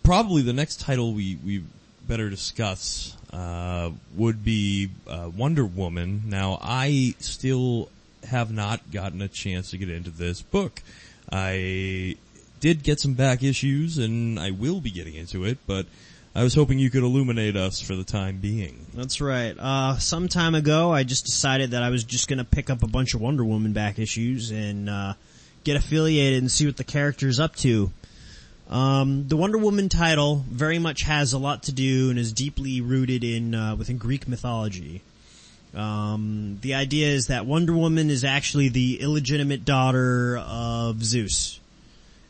[0.03, 1.63] probably the next title we we
[2.07, 6.23] better discuss uh, would be uh, Wonder Woman.
[6.25, 7.89] Now, I still
[8.27, 10.81] have not gotten a chance to get into this book.
[11.31, 12.15] I
[12.59, 15.85] did get some back issues, and I will be getting into it, but
[16.33, 18.87] I was hoping you could illuminate us for the time being.
[18.95, 19.55] That's right.
[19.57, 22.87] Uh, some time ago, I just decided that I was just gonna pick up a
[22.87, 25.13] bunch of Wonder Woman back issues and, uh,
[25.63, 27.91] get affiliated and see what the character's up to.
[28.69, 32.81] Um, the Wonder Woman title very much has a lot to do and is deeply
[32.81, 35.01] rooted in, uh, within Greek mythology.
[35.73, 41.59] Um, the idea is that Wonder Woman is actually the illegitimate daughter of Zeus.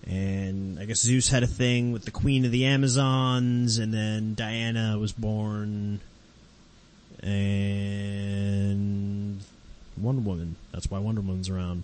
[0.05, 4.35] And I guess Zeus had a thing with the Queen of the Amazons, and then
[4.35, 5.99] Diana was born,
[7.21, 8.87] and
[9.97, 10.55] Wonder Woman.
[10.71, 11.83] That's why Wonder Woman's around.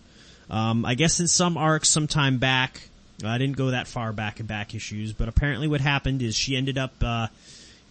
[0.50, 2.88] Um, I guess in some arcs, sometime back,
[3.24, 6.56] I didn't go that far back in back issues, but apparently what happened is she
[6.56, 7.28] ended up uh,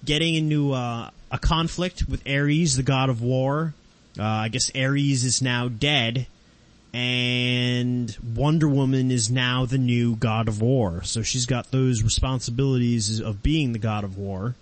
[0.05, 3.75] getting into uh, a conflict with Ares, the god of war.
[4.19, 6.27] Uh, I guess Ares is now dead,
[6.93, 11.03] and Wonder Woman is now the new god of war.
[11.05, 14.55] So she's got those responsibilities of being the god of war.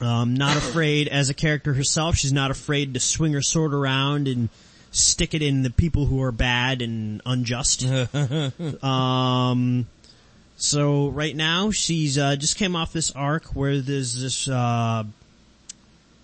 [0.00, 2.16] Um, not afraid as a character herself.
[2.16, 4.48] She's not afraid to swing her sword around and
[4.90, 7.86] stick it in the people who are bad and unjust.
[8.82, 9.86] um,
[10.56, 15.04] so right now she's uh, just came off this arc where there's this uh,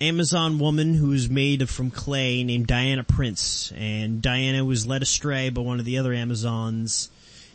[0.01, 5.63] Amazon woman who's made from clay named Diana Prince, and Diana was led astray by
[5.63, 7.09] one of the other Amazons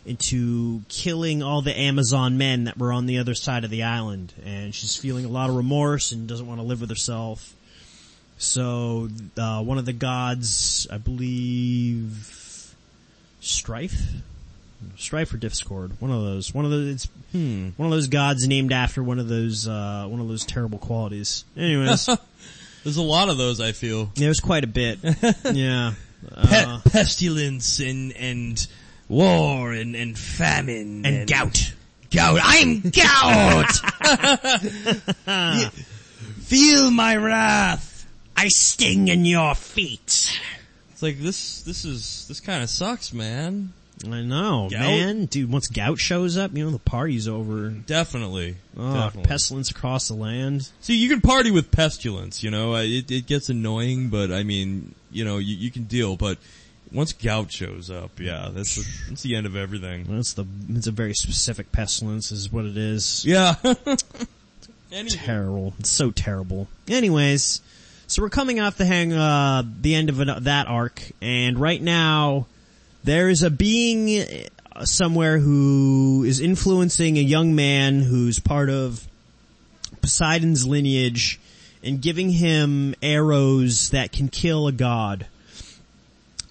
[0.05, 4.33] into killing all the Amazon men that were on the other side of the island,
[4.45, 7.53] and she's feeling a lot of remorse and doesn't want to live with herself.
[8.41, 12.73] So, uh, one of the gods, I believe,
[13.41, 14.01] Strife?
[14.97, 15.91] Strife or Discord?
[15.99, 16.53] One of those.
[16.53, 17.69] One of those, it's, Hmm.
[17.77, 21.43] one of those gods named after one of those, uh, one of those terrible qualities.
[21.57, 22.05] Anyways,
[22.85, 24.09] There's a lot of those, I feel.
[24.17, 24.99] it was quite a bit.
[25.53, 25.93] Yeah.
[26.43, 28.67] Pe- Uh, pestilence and, and
[29.09, 31.05] war and, and famine.
[31.05, 31.73] and gout.
[32.09, 32.39] Gout.
[32.41, 33.71] I'm gout!
[36.41, 37.88] Feel my wrath.
[38.39, 40.39] I sting in your feet.
[40.91, 43.73] It's like this, this is, this kinda sucks, man.
[44.05, 44.79] I know, Gout?
[44.79, 45.25] man.
[45.25, 47.69] Dude, once gout shows up, you know, the party's over.
[47.69, 48.55] Definitely.
[48.77, 49.27] Oh, Definitely.
[49.27, 50.69] pestilence across the land.
[50.79, 54.95] See, you can party with pestilence, you know, it, it gets annoying, but I mean,
[55.11, 56.37] you know, you, you can deal, but
[56.93, 60.05] once gout shows up, yeah, that's the, that's the end of everything.
[60.07, 63.25] That's the, it's a very specific pestilence is what it is.
[63.25, 63.55] Yeah.
[64.91, 65.17] Anyway.
[65.17, 65.73] Terrible.
[65.77, 66.67] It's so terrible.
[66.87, 67.61] Anyways,
[68.09, 71.79] so we're coming off the hang, uh, the end of an, that arc, and right
[71.79, 72.47] now,
[73.03, 79.07] there is a being uh, somewhere who is influencing a young man who's part of
[80.01, 81.39] Poseidon's lineage
[81.83, 85.27] and giving him arrows that can kill a god.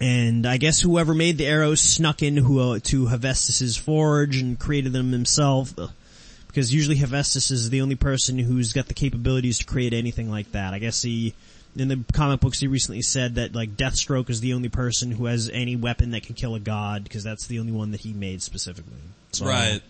[0.00, 4.92] and I guess whoever made the arrows snuck in uh, to Hephaestus's forge and created
[4.92, 5.74] them himself.
[6.48, 10.50] Because usually Hephaestus is the only person who's got the capabilities to create anything like
[10.52, 10.74] that.
[10.74, 11.34] I guess he,
[11.76, 15.26] in the comic books, he recently said that like Deathstroke is the only person who
[15.26, 18.12] has any weapon that can kill a god because that's the only one that he
[18.12, 18.98] made specifically.
[19.32, 19.80] So, Right.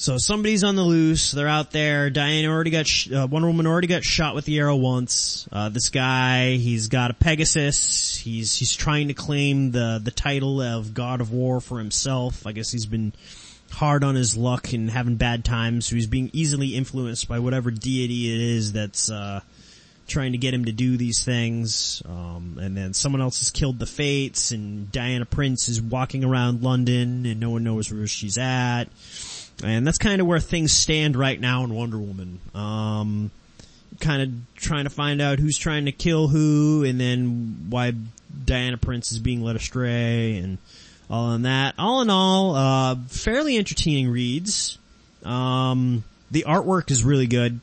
[0.00, 1.30] So somebody's on the loose.
[1.32, 2.08] They're out there.
[2.08, 5.46] Diana already got sh- uh, Wonder Woman already got shot with the arrow once.
[5.52, 8.16] Uh, this guy, he's got a Pegasus.
[8.16, 12.46] He's he's trying to claim the the title of God of War for himself.
[12.46, 13.12] I guess he's been
[13.70, 15.86] hard on his luck and having bad times.
[15.86, 19.40] So he's being easily influenced by whatever deity it is that's uh,
[20.06, 22.02] trying to get him to do these things.
[22.06, 26.62] Um, and then someone else has killed the Fates, and Diana Prince is walking around
[26.62, 28.84] London, and no one knows where she's at.
[29.62, 32.40] And that's kind of where things stand right now in Wonder Woman.
[32.54, 33.30] Um,
[34.00, 37.92] kind of trying to find out who's trying to kill who, and then why
[38.44, 40.58] Diana Prince is being led astray, and
[41.10, 41.74] all in that.
[41.78, 44.78] All in all, uh, fairly entertaining reads.
[45.24, 47.60] Um, the artwork is really good.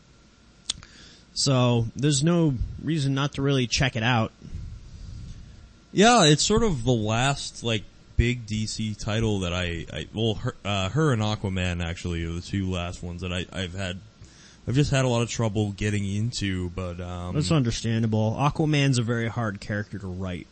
[1.34, 4.32] So there's no reason not to really check it out.
[5.94, 7.84] Yeah, it's sort of the last like
[8.18, 12.42] big DC title that I, I well, her, uh, her and Aquaman actually are the
[12.42, 14.00] two last ones that I, I've had.
[14.68, 18.36] I've just had a lot of trouble getting into, but um, That's understandable.
[18.38, 20.46] Aquaman's a very hard character to write.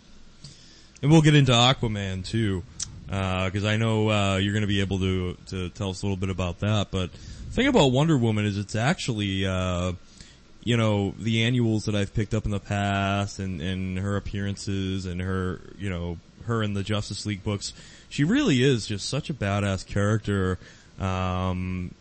[1.02, 2.64] and we'll get into Aquaman too,
[3.06, 6.18] because I know uh, you're going to be able to to tell us a little
[6.18, 6.92] bit about that.
[6.92, 9.46] But the thing about Wonder Woman is it's actually.
[9.46, 9.94] Uh,
[10.66, 15.06] you know, the annuals that I've picked up in the past and, and her appearances
[15.06, 17.72] and her, you know, her in the Justice League books,
[18.10, 20.58] she really is just such a badass character.
[21.00, 21.94] Um,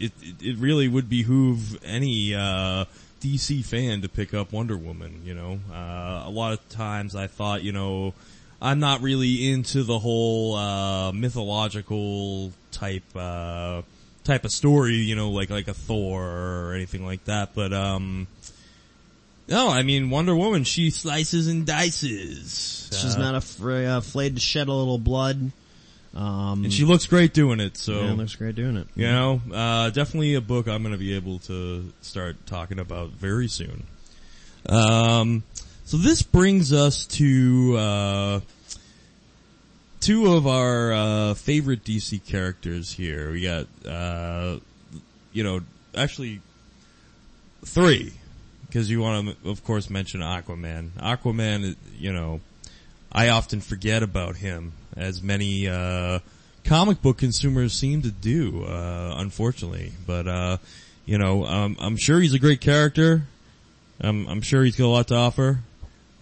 [0.00, 2.86] it, it, it really would behoove any, uh,
[3.20, 5.60] DC fan to pick up Wonder Woman, you know.
[5.72, 8.14] Uh, a lot of times I thought, you know,
[8.60, 13.82] I'm not really into the whole, uh, mythological type, uh,
[14.24, 17.54] type of story, you know, like like a Thor or anything like that.
[17.54, 18.26] But um,
[19.48, 22.88] no, I mean Wonder Woman, she slices and dices.
[22.92, 25.52] She's Uh, not afraid, uh, afraid to shed a little blood.
[26.14, 27.76] Um, and she looks great doing it.
[27.76, 28.86] So yeah, looks great doing it.
[28.96, 33.10] you know, uh, definitely a book I'm going to be able to start talking about
[33.10, 33.84] very soon.
[34.66, 35.42] Um,
[35.86, 38.40] so this brings us to uh,
[40.00, 43.30] two of our uh, favorite DC characters here.
[43.30, 44.58] We got, uh,
[45.32, 45.60] you know,
[45.96, 46.40] actually
[47.64, 48.14] three,
[48.66, 50.90] because you want to, of course, mention Aquaman.
[50.98, 52.40] Aquaman, you know,
[53.12, 56.18] I often forget about him, as many uh,
[56.64, 59.92] comic book consumers seem to do, uh, unfortunately.
[60.04, 60.56] But uh,
[61.04, 63.22] you know, um, I'm sure he's a great character.
[64.00, 65.60] I'm, I'm sure he's got a lot to offer.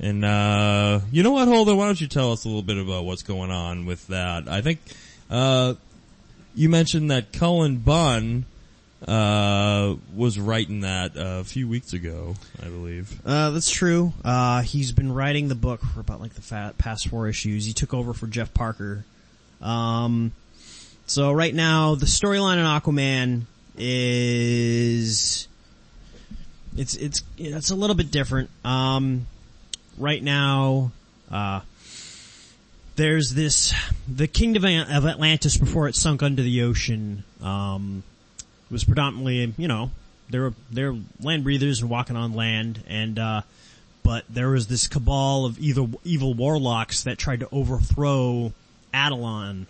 [0.00, 1.76] And uh, you know what, Holden?
[1.76, 4.48] Why don't you tell us a little bit about what's going on with that?
[4.48, 4.80] I think
[5.30, 5.74] uh,
[6.54, 8.44] you mentioned that Cullen Bunn
[9.06, 13.20] uh, was writing that uh, a few weeks ago, I believe.
[13.24, 14.12] Uh, that's true.
[14.24, 17.64] Uh, he's been writing the book for about like the past four issues.
[17.66, 19.04] He took over for Jeff Parker.
[19.60, 20.32] Um,
[21.06, 23.42] so right now the storyline in Aquaman
[23.76, 25.48] is
[26.76, 28.50] it's it's it's a little bit different.
[28.64, 29.26] Um,
[29.98, 30.92] right now,
[31.30, 31.60] uh,
[32.96, 33.74] there's this
[34.08, 37.24] the kingdom of Atlantis before it sunk under the ocean.
[37.42, 38.02] Um,
[38.70, 39.90] was predominantly, you know,
[40.30, 43.42] they're they're land breathers and walking on land, and uh,
[44.02, 48.52] but there was this cabal of either evil warlocks that tried to overthrow
[48.92, 49.66] Adelon,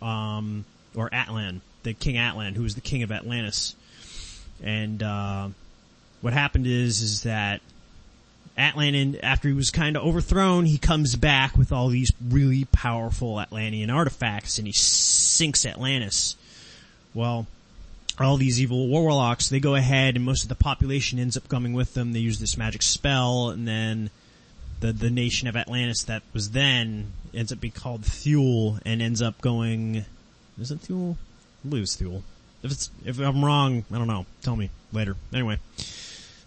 [0.00, 3.74] um, or Atlan, the King Atlan, who was the king of Atlantis,
[4.62, 5.48] and uh,
[6.20, 7.60] what happened is is that
[8.56, 12.66] Atlan, in, after he was kind of overthrown, he comes back with all these really
[12.66, 16.36] powerful Atlantean artifacts, and he sinks Atlantis.
[17.14, 17.46] Well,
[18.18, 21.72] all these evil warlocks, they go ahead and most of the population ends up coming
[21.72, 22.12] with them.
[22.12, 24.10] They use this magic spell and then
[24.80, 29.20] the, the nation of Atlantis that was then ends up being called Thule and ends
[29.20, 30.04] up going,
[30.60, 31.16] is it Thule?
[31.64, 32.22] I believe it's Thule.
[32.62, 34.26] If it's, if I'm wrong, I don't know.
[34.42, 35.16] Tell me later.
[35.32, 35.58] Anyway,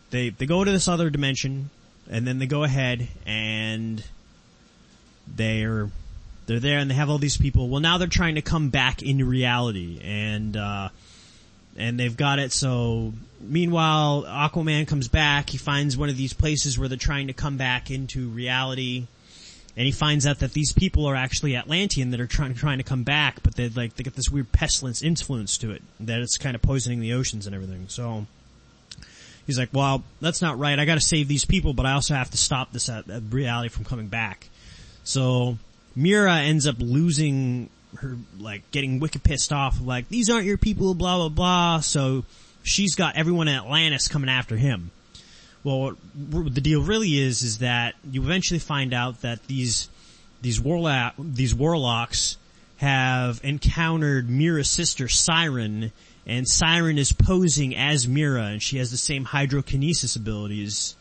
[0.09, 1.69] they, they go to this other dimension
[2.09, 4.03] and then they go ahead and
[5.27, 5.89] they're,
[6.45, 7.67] they're there and they have all these people.
[7.67, 9.99] Well, now they're trying to come back into reality.
[10.03, 10.89] And, uh,
[11.77, 12.51] and they've got it.
[12.51, 15.49] So meanwhile aquaman comes back.
[15.49, 19.05] He finds one of these places where they're trying to come back into reality.
[19.75, 22.83] And he finds out that these people are actually atlantean that are trying trying to
[22.83, 26.35] come back but they like they get this weird pestilence influence to it that it's
[26.35, 27.85] kind of poisoning the oceans and everything.
[27.87, 28.25] So
[29.47, 30.77] he's like, well, that's not right.
[30.77, 33.69] I got to save these people, but I also have to stop this uh, reality
[33.69, 34.47] from coming back.
[35.03, 35.57] So
[35.95, 40.93] Mera ends up losing her, like getting wicked pissed off, like these aren't your people,
[40.93, 41.79] blah blah blah.
[41.79, 42.25] So
[42.61, 44.91] she's got everyone in Atlantis coming after him.
[45.63, 45.97] Well,
[46.31, 49.89] what the deal really is is that you eventually find out that these
[50.41, 52.37] these warlock these warlocks
[52.77, 55.91] have encountered Mera's sister Siren,
[56.27, 60.95] and Siren is posing as Mera, and she has the same hydrokinesis abilities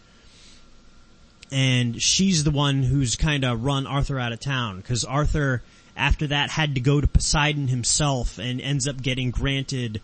[1.53, 5.63] and she's the one who's kind of run Arthur out of town because Arthur,
[5.97, 10.01] after that, had to go to Poseidon himself and ends up getting granted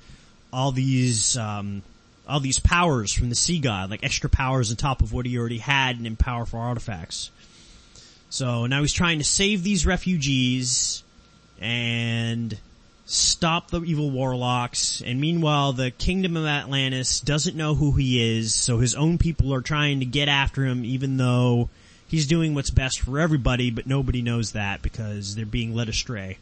[0.53, 1.83] all these um,
[2.29, 5.37] all these powers from the sea god, like extra powers on top of what he
[5.37, 7.31] already had and in powerful artifacts.
[8.31, 11.03] So now he's trying to save these refugees
[11.61, 12.57] and
[13.07, 18.55] stop the evil warlocks, and meanwhile the kingdom of Atlantis doesn't know who he is,
[18.55, 21.69] so his own people are trying to get after him even though
[22.07, 26.39] he's doing what's best for everybody, but nobody knows that because they're being led astray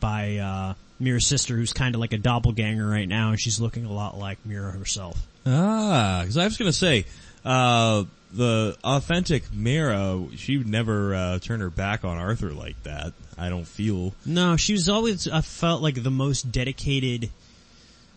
[0.00, 3.84] by, uh, Mera's sister who's kind of like a doppelganger right now and she's looking
[3.84, 5.26] a lot like Mera herself.
[5.44, 7.04] Ah, cause I was gonna say,
[7.44, 13.12] uh, the authentic Mera, she would never, uh, turn her back on Arthur like that.
[13.38, 14.14] I don't feel.
[14.24, 17.30] No, she was always, I felt like the most dedicated,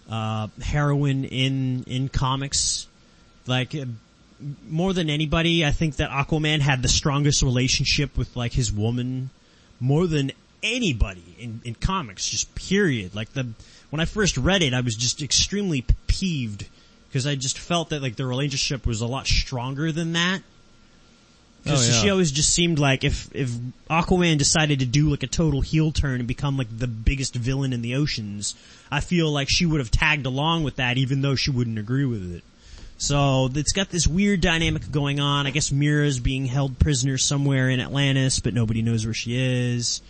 [0.10, 2.88] uh, heroine in, in comics.
[3.46, 3.86] Like, uh,
[4.68, 9.30] more than anybody, I think that Aquaman had the strongest relationship with like his woman
[9.80, 10.32] more than
[10.64, 13.16] anybody in, in comics, just period.
[13.16, 13.48] Like the,
[13.90, 16.68] when I first read it, I was just extremely peeved
[17.08, 20.42] because I just felt that like the relationship was a lot stronger than that.
[21.64, 22.02] Because Oh, yeah.
[22.02, 23.50] she always just seemed like if if
[23.90, 27.74] Aquaman decided to do like a total heel turn and become like the biggest villain
[27.74, 28.56] in the oceans,
[28.92, 32.06] I feel like she would have tagged along with that even though she wouldn't agree
[32.06, 32.44] with it.
[32.98, 35.48] So it's got this weird dynamic going on.
[35.48, 40.02] I guess Mera's being held prisoner somewhere in Atlantis, but nobody knows where she is.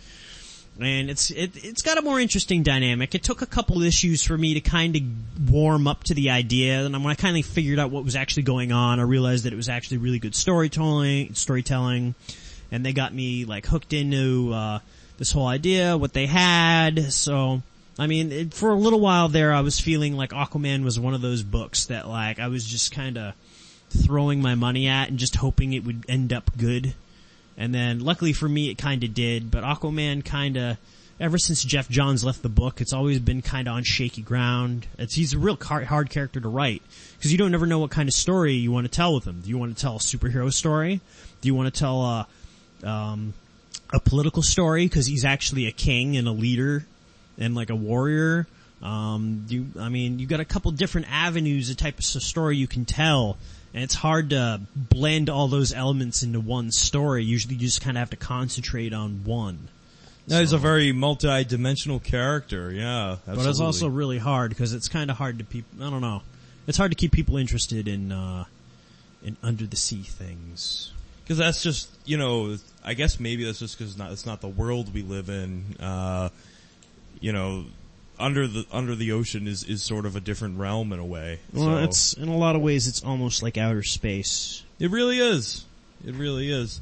[0.82, 3.14] And it's it, it's got a more interesting dynamic.
[3.14, 6.86] It took a couple issues for me to kind of warm up to the idea,
[6.86, 9.52] and when I kind of figured out what was actually going on, I realized that
[9.52, 11.34] it was actually really good storytelling.
[11.34, 12.14] Storytelling,
[12.72, 14.78] and they got me like hooked into uh,
[15.18, 17.12] this whole idea, what they had.
[17.12, 17.62] So,
[17.98, 21.12] I mean, it, for a little while there, I was feeling like Aquaman was one
[21.12, 23.34] of those books that like I was just kind of
[23.90, 26.94] throwing my money at and just hoping it would end up good.
[27.56, 30.78] And then luckily for me, it kind of did, but Aquaman kind of,
[31.18, 34.86] ever since Geoff Johns left the book, it's always been kind of on shaky ground.
[34.98, 36.82] It's, he's a real car- hard character to write,
[37.18, 39.42] because you don't never know what kind of story you want to tell with him.
[39.42, 41.00] Do you want to tell a superhero story?
[41.42, 42.26] Do you want to tell a,
[42.82, 43.34] um,
[43.92, 46.86] a political story, because he's actually a king and a leader,
[47.38, 48.46] and like a warrior?
[48.82, 52.66] Um, you, I mean, you've got a couple different avenues, the type of story you
[52.66, 53.36] can tell,
[53.72, 57.24] and it's hard to blend all those elements into one story.
[57.24, 59.68] Usually you just kind of have to concentrate on one.
[60.26, 63.16] That is a very multi-dimensional character, yeah.
[63.26, 66.22] But it's also really hard because it's kind of hard to people, I don't know.
[66.66, 68.44] It's hard to keep people interested in, uh,
[69.24, 70.92] in under the sea things.
[71.24, 74.48] Because that's just, you know, I guess maybe that's just because not, it's not the
[74.48, 75.76] world we live in.
[75.80, 76.28] Uh,
[77.20, 77.64] you know,
[78.20, 81.40] under the under the ocean is is sort of a different realm in a way.
[81.52, 84.62] Well, So- it's, in a lot of ways it's almost like outer space.
[84.78, 85.64] It really is.
[86.06, 86.80] It really is.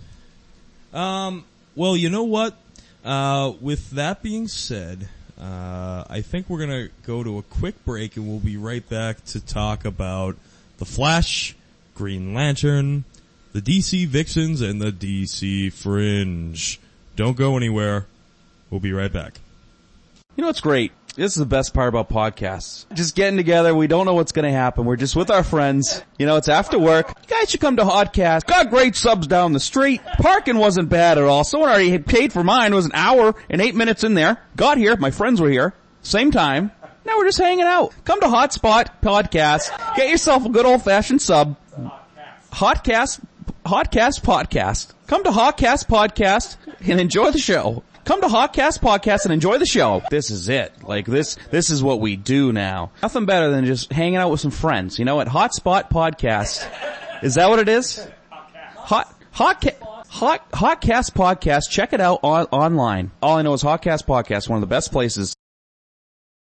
[0.93, 2.57] Um, well, you know what?
[3.05, 5.09] Uh, with that being said,
[5.41, 9.24] uh, I think we're gonna go to a quick break and we'll be right back
[9.26, 10.36] to talk about
[10.78, 11.55] The Flash,
[11.95, 13.05] Green Lantern,
[13.53, 16.80] the DC Vixens, and the DC Fringe.
[17.16, 18.07] Don't go anywhere.
[18.70, 19.41] We'll be right back.
[20.36, 20.93] You know what's great?
[21.18, 22.86] This is the best part about podcasts.
[22.94, 24.84] Just getting together, we don't know what's gonna happen.
[24.84, 26.04] We're just with our friends.
[26.16, 27.08] You know, it's after work.
[27.08, 28.46] You guys should come to Hotcast.
[28.46, 30.00] Got great subs down the street.
[30.20, 31.42] Parking wasn't bad at all.
[31.42, 32.72] Someone already paid for mine.
[32.72, 34.40] It was an hour and eight minutes in there.
[34.54, 35.74] Got here, my friends were here.
[36.02, 36.70] Same time.
[37.04, 37.92] Now we're just hanging out.
[38.04, 39.96] Come to Hotspot Podcast.
[39.96, 41.56] Get yourself a good old fashioned sub.
[42.52, 43.20] Hotcast,
[43.66, 44.92] Hotcast Podcast.
[45.08, 46.58] Come to Hotcast Podcast
[46.88, 47.82] and enjoy the show.
[48.09, 50.02] Come to Hotcast Podcast and enjoy the show.
[50.11, 50.72] This is it.
[50.82, 52.90] Like this, this is what we do now.
[53.02, 54.98] Nothing better than just hanging out with some friends.
[54.98, 56.66] You know, at Hotspot Podcast.
[57.22, 58.09] Is that what it is?
[58.30, 59.62] Hot, hot,
[60.09, 61.68] hot, Hotcast Podcast.
[61.68, 63.11] Check it out on, online.
[63.20, 65.34] All I know is Hotcast Podcast, one of the best places